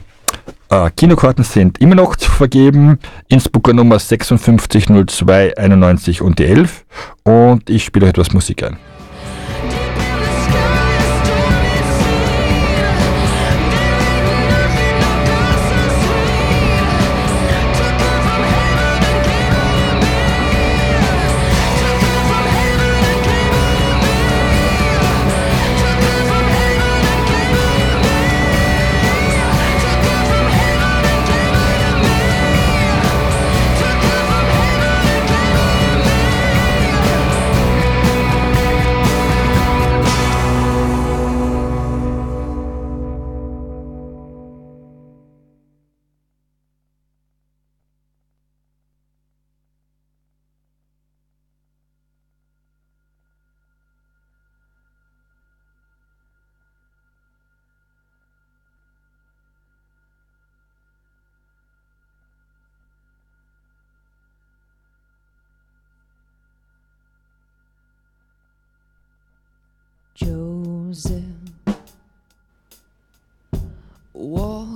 [0.74, 3.00] äh, Kinokarten sind immer noch zu vergeben.
[3.28, 6.86] Innsbrucker Nummer 5602 91 und die 11.
[7.24, 8.78] Und ich spiele etwas Musik ein.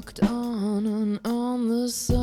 [0.07, 2.16] Walked on and on the sunset,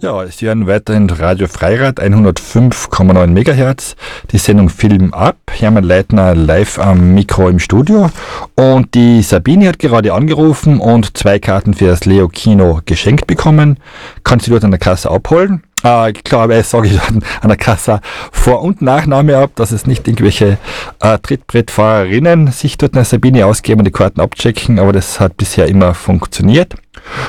[0.00, 3.96] Ja, Sie hören weiterhin Radio Freirad 105,9 MHz.
[4.30, 5.36] Die Sendung Film ab.
[5.50, 8.08] Hermann Leitner live am Mikro im Studio.
[8.54, 13.78] Und die Sabine hat gerade angerufen und zwei Karten für das Leo Kino geschenkt bekommen.
[14.22, 15.64] Kannst du dort an der Kasse abholen.
[15.84, 18.00] Äh, klar, sage ich an, an der Kasse
[18.32, 20.58] Vor- und Nachname ab, dass es nicht irgendwelche
[21.00, 25.68] äh, Trittbrettfahrerinnen sich dort eine Sabine ausgeben und die Karten abchecken, aber das hat bisher
[25.68, 26.74] immer funktioniert.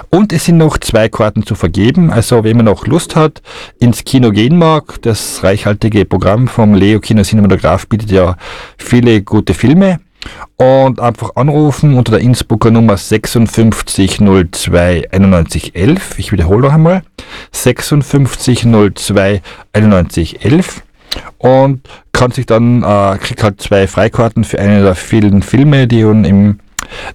[0.10, 2.12] Und es sind noch zwei Karten zu vergeben.
[2.12, 3.42] Also wenn man noch Lust hat,
[3.80, 8.36] ins Kino gehen mag, das reichhaltige Programm vom Leo Kino Cinematograph bietet ja
[8.78, 10.00] viele gute Filme.
[10.58, 16.20] Und einfach anrufen unter der Innsbrucker Nummer 5602 9111.
[16.20, 17.04] Ich wiederhole noch einmal.
[17.52, 19.42] 5602
[19.74, 20.84] 9111
[21.38, 26.02] und kann sich dann, äh, kriegt halt zwei Freikarten für einen der vielen Filme, die
[26.02, 26.60] im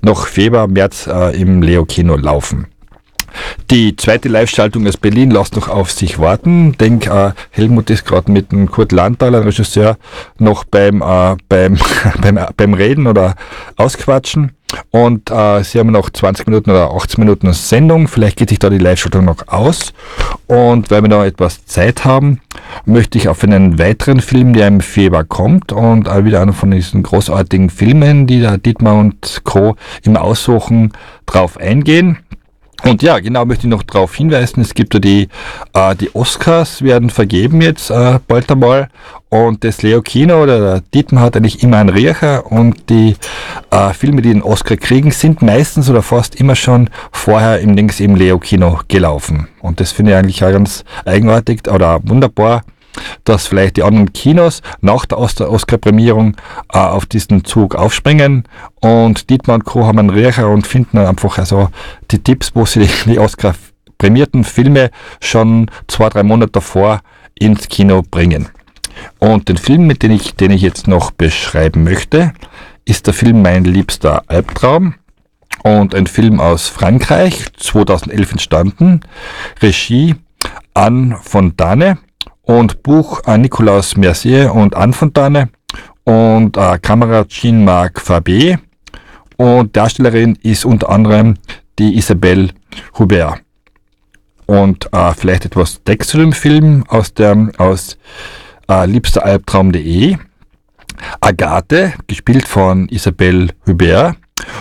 [0.02, 2.66] noch Februar, März äh, im Leo-Kino laufen.
[3.70, 6.76] Die zweite Live-Schaltung aus Berlin lässt noch auf sich warten.
[6.78, 9.96] Denk, äh, Helmut ist gerade mit dem Kurt Landtaler, Regisseur,
[10.38, 11.78] noch beim, äh, beim,
[12.20, 13.34] beim, beim Reden oder
[13.76, 14.52] Ausquatschen.
[14.90, 18.08] Und äh, sie haben noch 20 Minuten oder 18 Minuten Sendung.
[18.08, 19.92] Vielleicht geht sich da die Live-Schaltung noch aus.
[20.46, 22.40] Und weil wir noch etwas Zeit haben,
[22.84, 26.70] möchte ich auf einen weiteren Film, der im Februar kommt und äh, wieder einer von
[26.70, 29.76] diesen großartigen Filmen, die da Dietmar und Co.
[30.02, 30.92] immer aussuchen,
[31.26, 32.18] drauf eingehen.
[32.82, 35.28] Und ja, genau möchte ich noch darauf hinweisen, es gibt ja die,
[35.72, 38.88] äh, die Oscars werden vergeben jetzt äh, bald einmal
[39.30, 43.16] und das Leo Kino oder der Dietmar hat eigentlich immer einen Riecher und die
[43.70, 48.00] äh, Filme, die den Oscar kriegen, sind meistens oder fast immer schon vorher im Dings
[48.00, 49.48] im Leo Kino gelaufen.
[49.60, 52.62] Und das finde ich eigentlich auch ganz eigenartig oder wunderbar,
[53.24, 56.36] dass vielleicht die anderen Kinos nach der Oscar-Prämierung
[56.72, 58.44] äh, auf diesen Zug aufspringen
[58.80, 59.86] und Dietmar und Co.
[59.86, 61.68] haben einen Riecher und finden einfach also
[62.10, 64.90] die Tipps, wo sie die Oscar-prämierten Filme
[65.20, 67.00] schon zwei, drei Monate davor
[67.38, 68.48] ins Kino bringen.
[69.18, 72.32] Und den Film, mit dem ich, den ich jetzt noch beschreiben möchte,
[72.84, 74.94] ist der Film Mein liebster Albtraum
[75.62, 79.00] und ein Film aus Frankreich, 2011 entstanden,
[79.62, 80.14] Regie
[80.74, 81.98] Anne Fontane
[82.44, 85.48] und Buch äh, Nicolas Mercier und Anne Fontane
[86.04, 88.58] und äh, Kamera Jean-Marc Fabé
[89.36, 91.34] und Darstellerin ist unter anderem
[91.78, 92.50] die Isabelle
[92.98, 93.40] Hubert.
[94.46, 97.96] Und äh, vielleicht etwas Text zu dem Film aus der aus
[98.68, 100.16] äh, liebsteralbtraum.de.
[101.20, 104.16] Agathe, gespielt von Isabelle Hubert,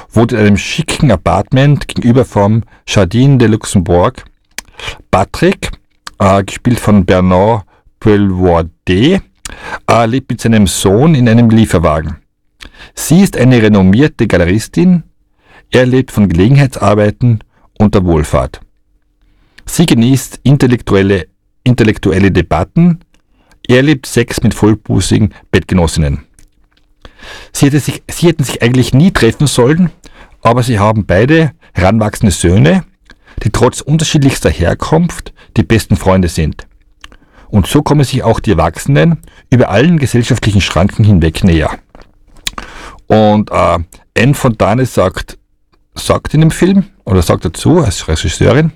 [0.10, 4.24] wohnt in einem schicken Apartment gegenüber vom Jardin de Luxembourg.
[5.12, 5.72] Patrick,
[6.20, 7.66] äh, gespielt von Bernard
[8.04, 9.24] Belvoirdet,
[9.90, 12.18] äh, lebt mit seinem Sohn in einem Lieferwagen.
[12.96, 15.04] Sie ist eine renommierte Galeristin,
[15.72, 17.40] er lebt von Gelegenheitsarbeiten
[17.80, 18.60] und der Wohlfahrt.
[19.66, 21.28] Sie genießt intellektuelle,
[21.64, 23.00] intellektuelle Debatten,
[23.68, 26.26] er lebt Sex mit vollbusigen Bettgenossinnen.
[27.54, 29.92] Sie, hätte sich, sie hätten sich eigentlich nie treffen sollen,
[30.42, 32.84] aber sie haben beide heranwachsende Söhne,
[33.44, 36.68] die trotz unterschiedlichster Herkunft die besten Freunde sind.
[37.54, 39.20] Und so kommen sich auch die Erwachsenen
[39.52, 41.70] über allen gesellschaftlichen Schranken hinweg näher.
[43.06, 43.78] Und äh,
[44.18, 45.38] Anne Fontane sagt,
[45.94, 48.72] sagt in dem Film, oder sagt dazu als Regisseurin,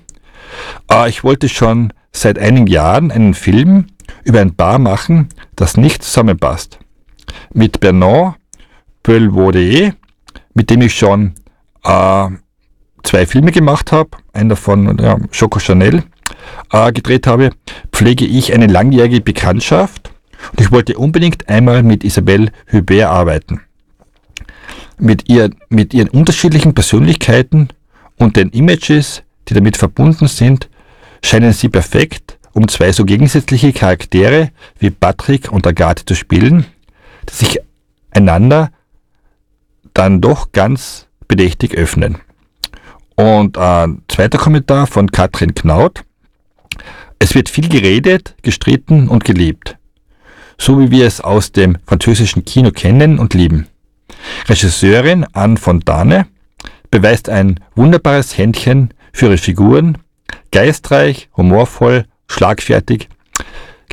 [0.92, 3.88] äh, ich wollte schon seit einigen Jahren einen Film
[4.22, 6.78] über ein Paar machen, das nicht zusammenpasst.
[7.52, 8.36] Mit Bernard
[9.02, 9.96] Belvaudet,
[10.54, 11.34] mit dem ich schon
[11.82, 12.28] äh,
[13.02, 16.04] zwei Filme gemacht habe, einer von ja, Choco Chanel
[16.72, 17.50] äh, gedreht habe,
[17.98, 20.12] pflege ich eine langjährige Bekanntschaft
[20.52, 23.60] und ich wollte unbedingt einmal mit Isabelle Hubert arbeiten.
[25.00, 27.70] Mit, ihr, mit ihren unterschiedlichen Persönlichkeiten
[28.16, 30.68] und den Images, die damit verbunden sind,
[31.24, 36.66] scheinen sie perfekt, um zwei so gegensätzliche Charaktere wie Patrick und Agathe zu spielen,
[37.28, 37.58] die sich
[38.12, 38.70] einander
[39.92, 42.18] dann doch ganz bedächtig öffnen.
[43.16, 46.04] Und ein zweiter Kommentar von Katrin Knaut.
[47.18, 49.76] Es wird viel geredet, gestritten und geliebt.
[50.56, 53.66] So wie wir es aus dem französischen Kino kennen und lieben.
[54.48, 56.26] Regisseurin Anne Fontane
[56.90, 59.98] beweist ein wunderbares Händchen für ihre Figuren,
[60.50, 63.08] geistreich, humorvoll, schlagfertig,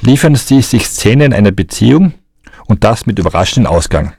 [0.01, 2.13] liefern sie sich Szenen einer Beziehung
[2.67, 4.13] und das mit überraschendem Ausgang.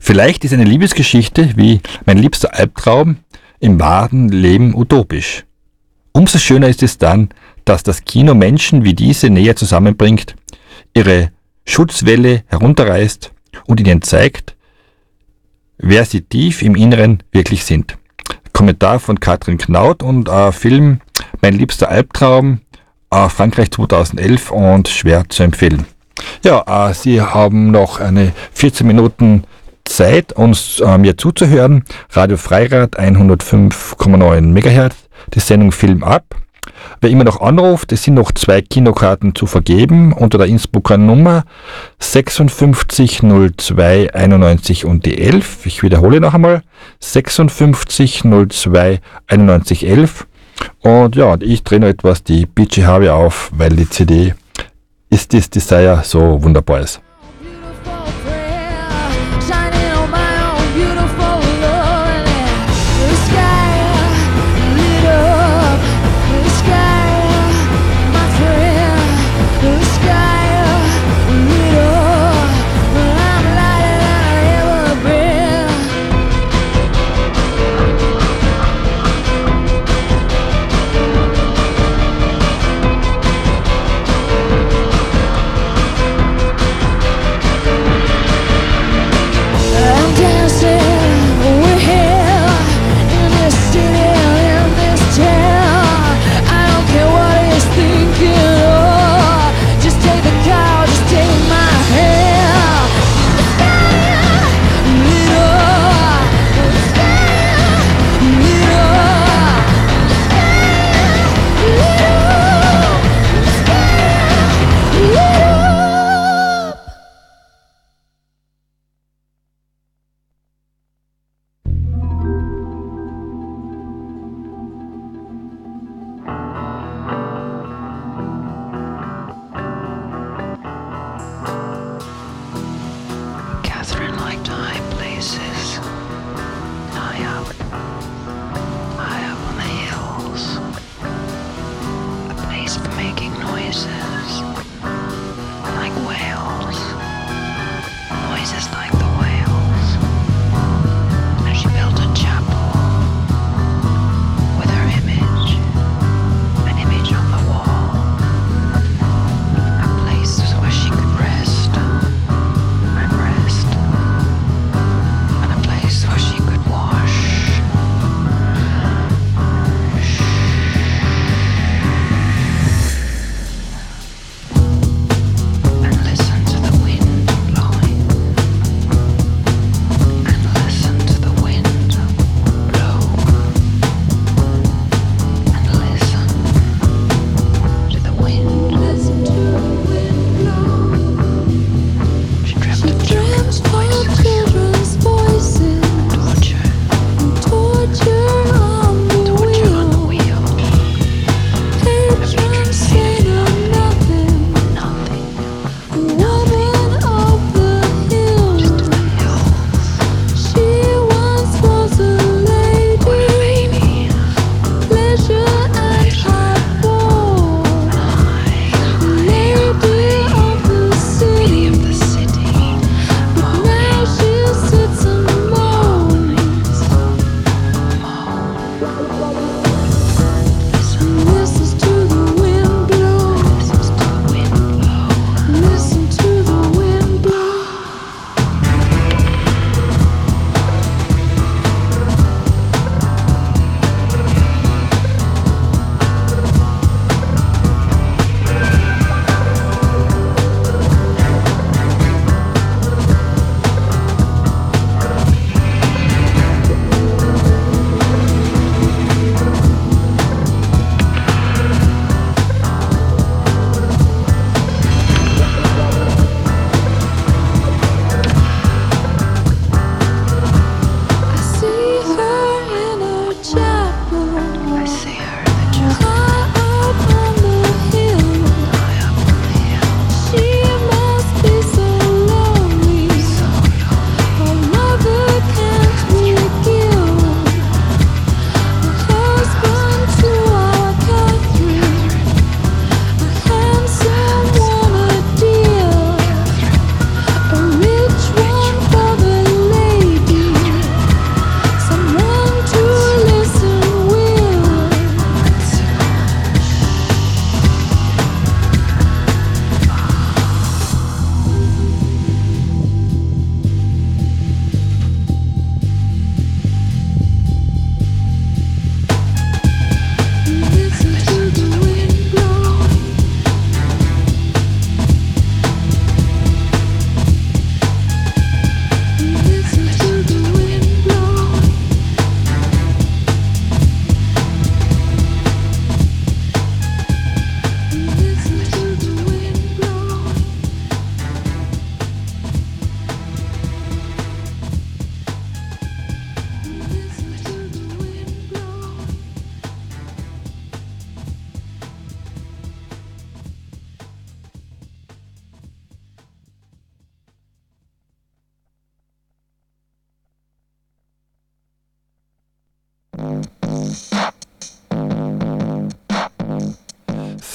[0.00, 3.18] Vielleicht ist eine Liebesgeschichte wie Mein liebster Albtraum
[3.60, 5.44] im wahren Leben utopisch.
[6.18, 7.28] Umso schöner ist es dann,
[7.64, 10.34] dass das Kino Menschen wie diese näher zusammenbringt,
[10.92, 11.30] ihre
[11.64, 13.30] Schutzwelle herunterreißt
[13.66, 14.56] und ihnen zeigt,
[15.76, 17.98] wer sie tief im Inneren wirklich sind.
[18.52, 20.98] Kommentar von Katrin Knaut und äh, Film
[21.40, 22.62] Mein liebster Albtraum,
[23.12, 25.86] äh, Frankreich 2011 und schwer zu empfehlen.
[26.42, 29.44] Ja, äh, Sie haben noch eine 14 Minuten
[29.84, 31.84] Zeit, uns äh, mir zuzuhören.
[32.10, 36.24] Radio Freirad 105,9 MHz die Sendung Film ab.
[37.00, 41.44] Wer immer noch anruft, es sind noch zwei Kinokarten zu vergeben unter der Innsbrucker Nummer
[41.98, 45.66] 5602 91 und die 11.
[45.66, 46.62] Ich wiederhole noch einmal
[47.00, 50.26] 5602 91 11.
[50.80, 54.34] Und ja, ich drehe noch etwas die BG Harvey auf, weil die CD
[55.10, 57.00] ist ist Desire so wunderbar ist.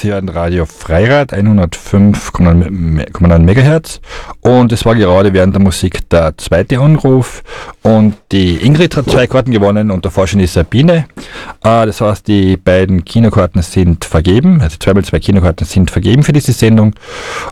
[0.03, 4.01] hier an Radio Freirad 105,9 MHz
[4.43, 7.43] und es war gerade während der Musik der zweite Anruf
[7.81, 11.05] und die Ingrid hat zwei Karten gewonnen und davor schon die Sabine.
[11.63, 16.33] Äh, das heißt, die beiden Kinokarten sind vergeben, also zweimal zwei Kinokarten sind vergeben für
[16.33, 16.93] diese Sendung.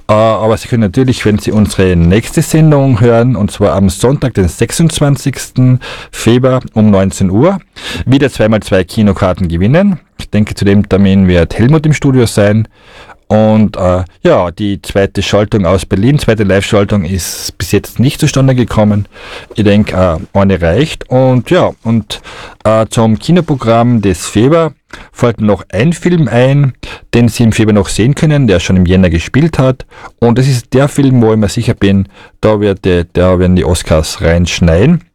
[0.10, 4.34] Äh, aber Sie können natürlich, wenn Sie unsere nächste Sendung hören, und zwar am Sonntag,
[4.34, 5.80] den 26.
[6.12, 7.60] Februar um 19 Uhr,
[8.06, 10.00] wieder zweimal zwei Kinokarten gewinnen.
[10.20, 12.68] Ich denke, zu dem Termin wird Helmut im Studio sein.
[13.32, 18.56] Und äh, ja, die zweite Schaltung aus Berlin, zweite Live-Schaltung ist bis jetzt nicht zustande
[18.56, 19.08] gekommen.
[19.56, 21.10] Ich denke, äh, eine reicht.
[21.10, 22.22] Und ja, und
[22.66, 24.74] äh, zum Kinoprogramm des Februar
[25.14, 26.74] folgt noch ein Film ein,
[27.14, 29.86] den Sie im Februar noch sehen können, der schon im Jänner gespielt hat.
[30.20, 32.10] Und das ist der Film, wo ich mir sicher bin,
[32.42, 35.06] da, wird, da werden die Oscars reinschneien.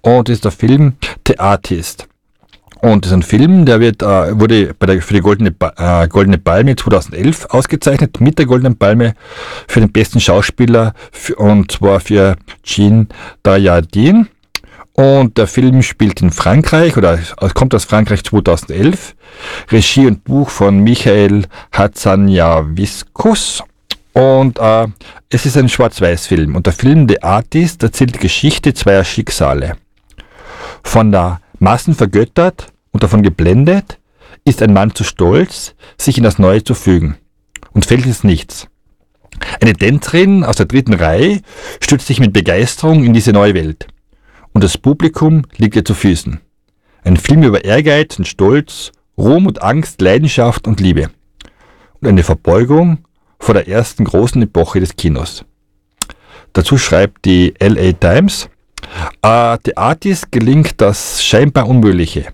[0.00, 0.92] Und das ist der Film
[1.26, 2.06] The Artist.
[2.84, 6.06] Und das ist ein Film, der wird, äh, wurde bei der, für die Goldene, äh,
[6.06, 9.14] Goldene Palme 2011 ausgezeichnet, mit der Goldenen Palme
[9.66, 10.92] für den besten Schauspieler,
[11.38, 13.08] und zwar für Jean
[13.42, 14.28] Dayadin.
[14.92, 17.18] Und der Film spielt in Frankreich, oder
[17.54, 19.16] kommt aus Frankreich 2011.
[19.72, 23.62] Regie und Buch von Michael Hatzanjaviskus.
[24.12, 24.88] Und äh,
[25.30, 26.54] es ist ein Schwarz-Weiß-Film.
[26.54, 29.78] Und der Film The Artist erzählt die Geschichte zweier Schicksale.
[30.82, 33.98] Von der Massen vergöttert und davon geblendet,
[34.44, 37.16] ist ein Mann zu stolz, sich in das Neue zu fügen
[37.72, 38.68] und fällt ins Nichts.
[39.60, 41.40] Eine Tänzerin aus der dritten Reihe
[41.80, 43.88] stützt sich mit Begeisterung in diese neue Welt
[44.52, 46.40] und das Publikum liegt ihr zu Füßen.
[47.02, 51.10] Ein Film über Ehrgeiz und Stolz, Ruhm und Angst, Leidenschaft und Liebe.
[52.00, 52.98] Und eine Verbeugung
[53.40, 55.44] vor der ersten großen Epoche des Kinos.
[56.52, 58.48] Dazu schreibt die LA Times,
[59.22, 62.32] äh, The Artist gelingt das scheinbar Unmögliche.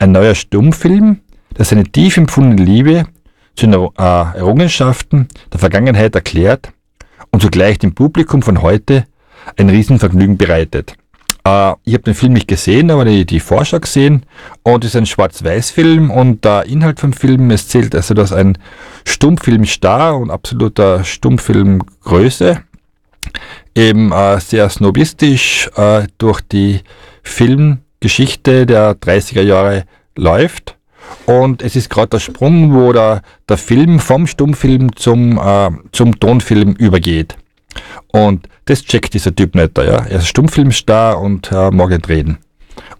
[0.00, 1.20] Ein neuer Stummfilm,
[1.56, 3.04] der seine tief empfundene Liebe
[3.56, 6.72] zu den äh, Errungenschaften der Vergangenheit erklärt
[7.32, 9.06] und zugleich dem Publikum von heute
[9.56, 10.94] ein Riesenvergnügen bereitet.
[11.44, 14.24] Äh, ich habe den Film nicht gesehen, aber die, die Vorschau gesehen
[14.62, 18.56] und es ist ein Schwarz-Weiß-Film und der Inhalt vom Film, es zählt also, dass ein
[19.04, 22.62] Stummfilmstar und absoluter Stummfilmgröße
[23.74, 26.82] eben äh, sehr snobistisch äh, durch die
[28.00, 29.84] Filmgeschichte der 30er Jahre
[30.16, 30.76] läuft.
[31.26, 36.18] Und es ist gerade der Sprung, wo der, der Film vom Stummfilm zum, äh, zum
[36.20, 37.36] Tonfilm übergeht.
[38.08, 40.04] Und das checkt dieser Typ nicht ja.
[40.06, 42.38] Er ist Stummfilmstar und äh, mag nicht reden.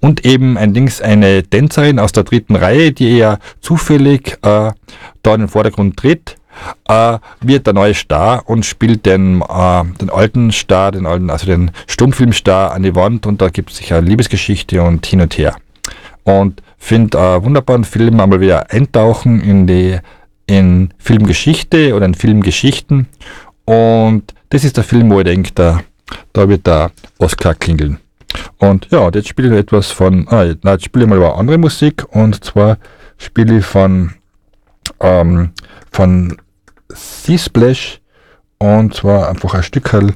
[0.01, 4.73] Und eben ein Dings, eine Tänzerin aus der dritten Reihe, die eher zufällig äh,
[5.23, 6.37] da in den Vordergrund tritt,
[6.89, 11.47] äh, wird der neue Star und spielt den, äh, den alten Star, den alten, also
[11.47, 15.37] den Stummfilmstar an die Wand und da gibt es sich eine Liebesgeschichte und hin und
[15.39, 15.57] her.
[16.25, 19.99] Und finde einen wunderbaren Film einmal wieder eintauchen in die
[20.47, 23.07] in Filmgeschichte oder in Filmgeschichten.
[23.67, 25.83] Und das ist der Film, wo ich denke, da,
[26.33, 27.99] da wird der Oscar klingeln.
[28.59, 32.05] Und ja, jetzt spiele ich etwas von, ah, jetzt spiele ich mal eine andere Musik
[32.15, 32.79] und zwar
[33.19, 34.15] spiele ich von,
[35.01, 35.51] ähm,
[35.93, 36.37] von
[36.95, 38.01] Sea-Splash
[38.59, 40.15] und zwar einfach ein Stückerl,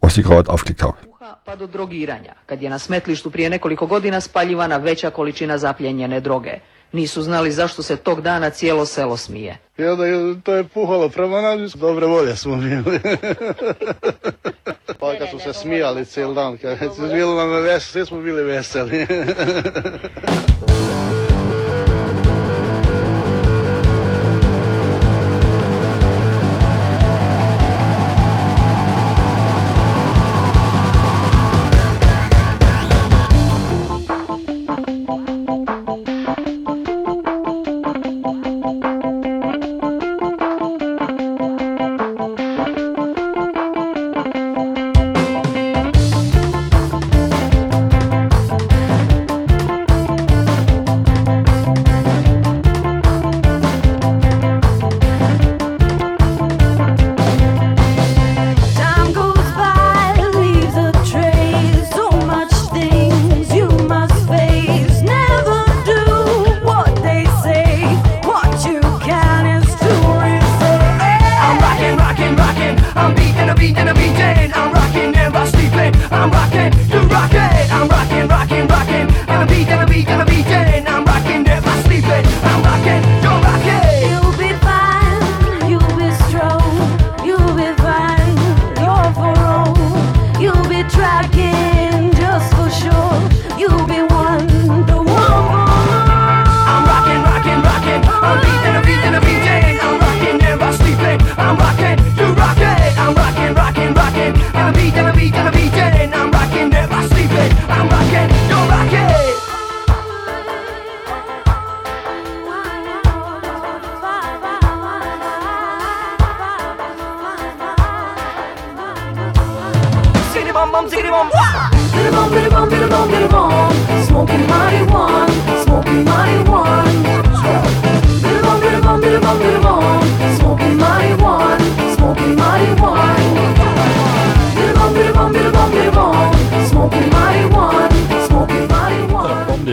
[0.00, 1.10] was ich gerade aufgelegt habe.
[1.44, 6.52] pa do drogiranja, kad je na smetlištu prije nekoliko godina spaljivana veća količina zapljenjene droge.
[6.92, 9.58] Nisu znali zašto se tog dana cijelo selo smije.
[9.78, 13.00] I onda je, to je puhalo prema nas, dobre volje smo bili.
[15.00, 18.42] pa kad su se smijali cijel dan, kad je bilo nam veseli, svi smo bili
[18.42, 19.06] veseli.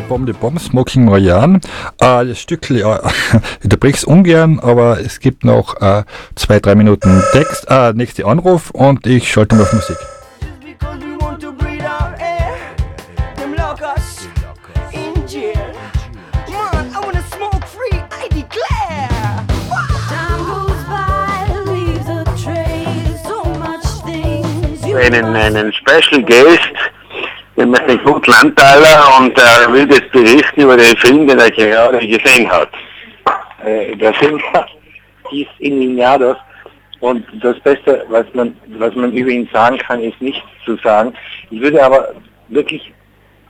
[0.02, 0.08] Marijuana.
[0.08, 1.60] Bom, die Bom, die Bom, Smoking Marianne.
[2.00, 6.04] Äh, das Stück, äh, ich unterbrech's ungern, aber es gibt noch äh,
[6.36, 9.98] zwei, drei Minuten Text, äh, nächste Anruf und ich schalte mal auf Musik.
[24.98, 26.74] Einen, einen Special Guest,
[27.58, 32.50] den Kurt Landtaler und er will jetzt berichten über den Film, den er gerade gesehen
[32.52, 32.70] hat.
[33.66, 34.40] Äh, der Film
[35.30, 36.38] hieß Illuminados
[37.00, 41.14] und das Beste, was man, was man über ihn sagen kann, ist nichts zu sagen.
[41.50, 42.14] Ich würde aber
[42.50, 42.94] wirklich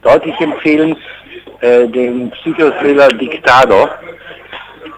[0.01, 0.95] deutlich empfehlen,
[1.61, 3.89] äh, den Psychothriller Dictador,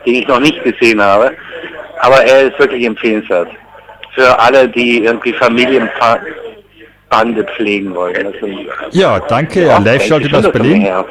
[0.05, 1.31] den ich noch nicht gesehen habe,
[2.01, 3.49] aber er ist wirklich empfehlenswert.
[4.13, 5.33] Für alle, die irgendwie
[7.09, 8.15] Familienbande pflegen wollen.
[8.25, 8.47] Also,
[8.91, 10.81] Ja, danke, ja, live schaltet aus Berlin.
[10.83, 11.05] Ja,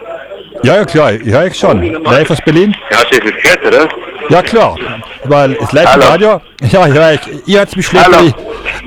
[0.63, 1.83] ja, klar, ja, ich schon.
[2.05, 2.75] Live aus Berlin?
[2.91, 3.89] Ja, das ist gehört, oder?
[4.29, 4.77] Ja, klar,
[5.25, 6.05] weil es live im Hallo.
[6.07, 6.41] Radio.
[6.71, 7.21] Ja, ich höre euch.
[7.47, 8.33] Ihr hört mich schlechter, Hallo.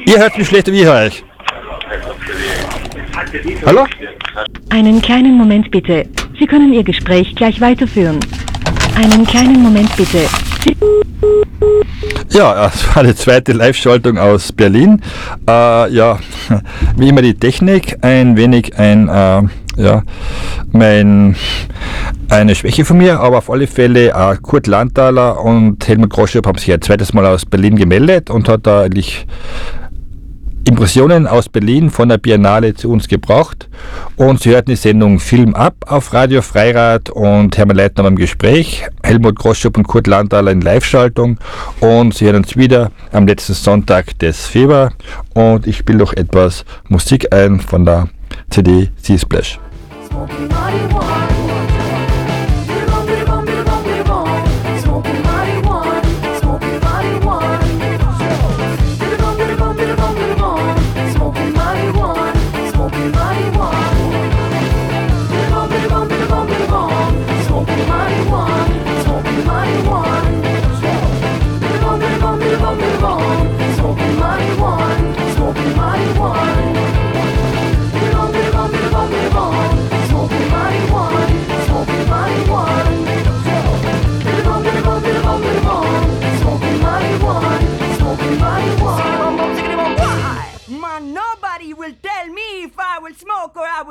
[0.06, 1.24] wie, ihr hört mich schlechter, wie ich höre euch.
[3.66, 3.86] Hallo?
[4.70, 6.06] Einen kleinen Moment bitte.
[6.40, 8.20] Sie können Ihr Gespräch gleich weiterführen.
[8.96, 10.28] Einen kleinen Moment bitte.
[12.30, 15.02] Ja, das war die zweite Live-Schaltung aus Berlin.
[15.48, 16.18] Äh, ja,
[16.96, 19.42] wie immer die Technik, ein wenig ein, äh,
[19.78, 20.04] ja,
[20.72, 21.36] mein,
[22.30, 26.58] eine Schwäche von mir, aber auf alle Fälle äh, Kurt Landtaler und Helmut Groschop haben
[26.58, 29.28] sich ein zweites Mal aus Berlin gemeldet und hat da eigentlich
[30.64, 33.68] Impressionen aus Berlin von der Biennale zu uns gebracht.
[34.16, 38.86] Und Sie hörten die Sendung Film ab auf Radio Freirad und Hermann Leitner beim Gespräch,
[39.04, 41.40] Helmut Groschop und Kurt Landtaler in Live-Schaltung.
[41.80, 44.92] Und Sie hören uns wieder am letzten Sonntag des Februar.
[45.34, 48.08] Und ich spiele noch etwas Musik ein von der
[48.50, 49.60] CD Sea Splash.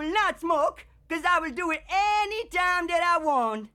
[0.00, 3.68] Will not smoke, cause I will do it any time that I want.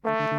[0.00, 0.38] Thank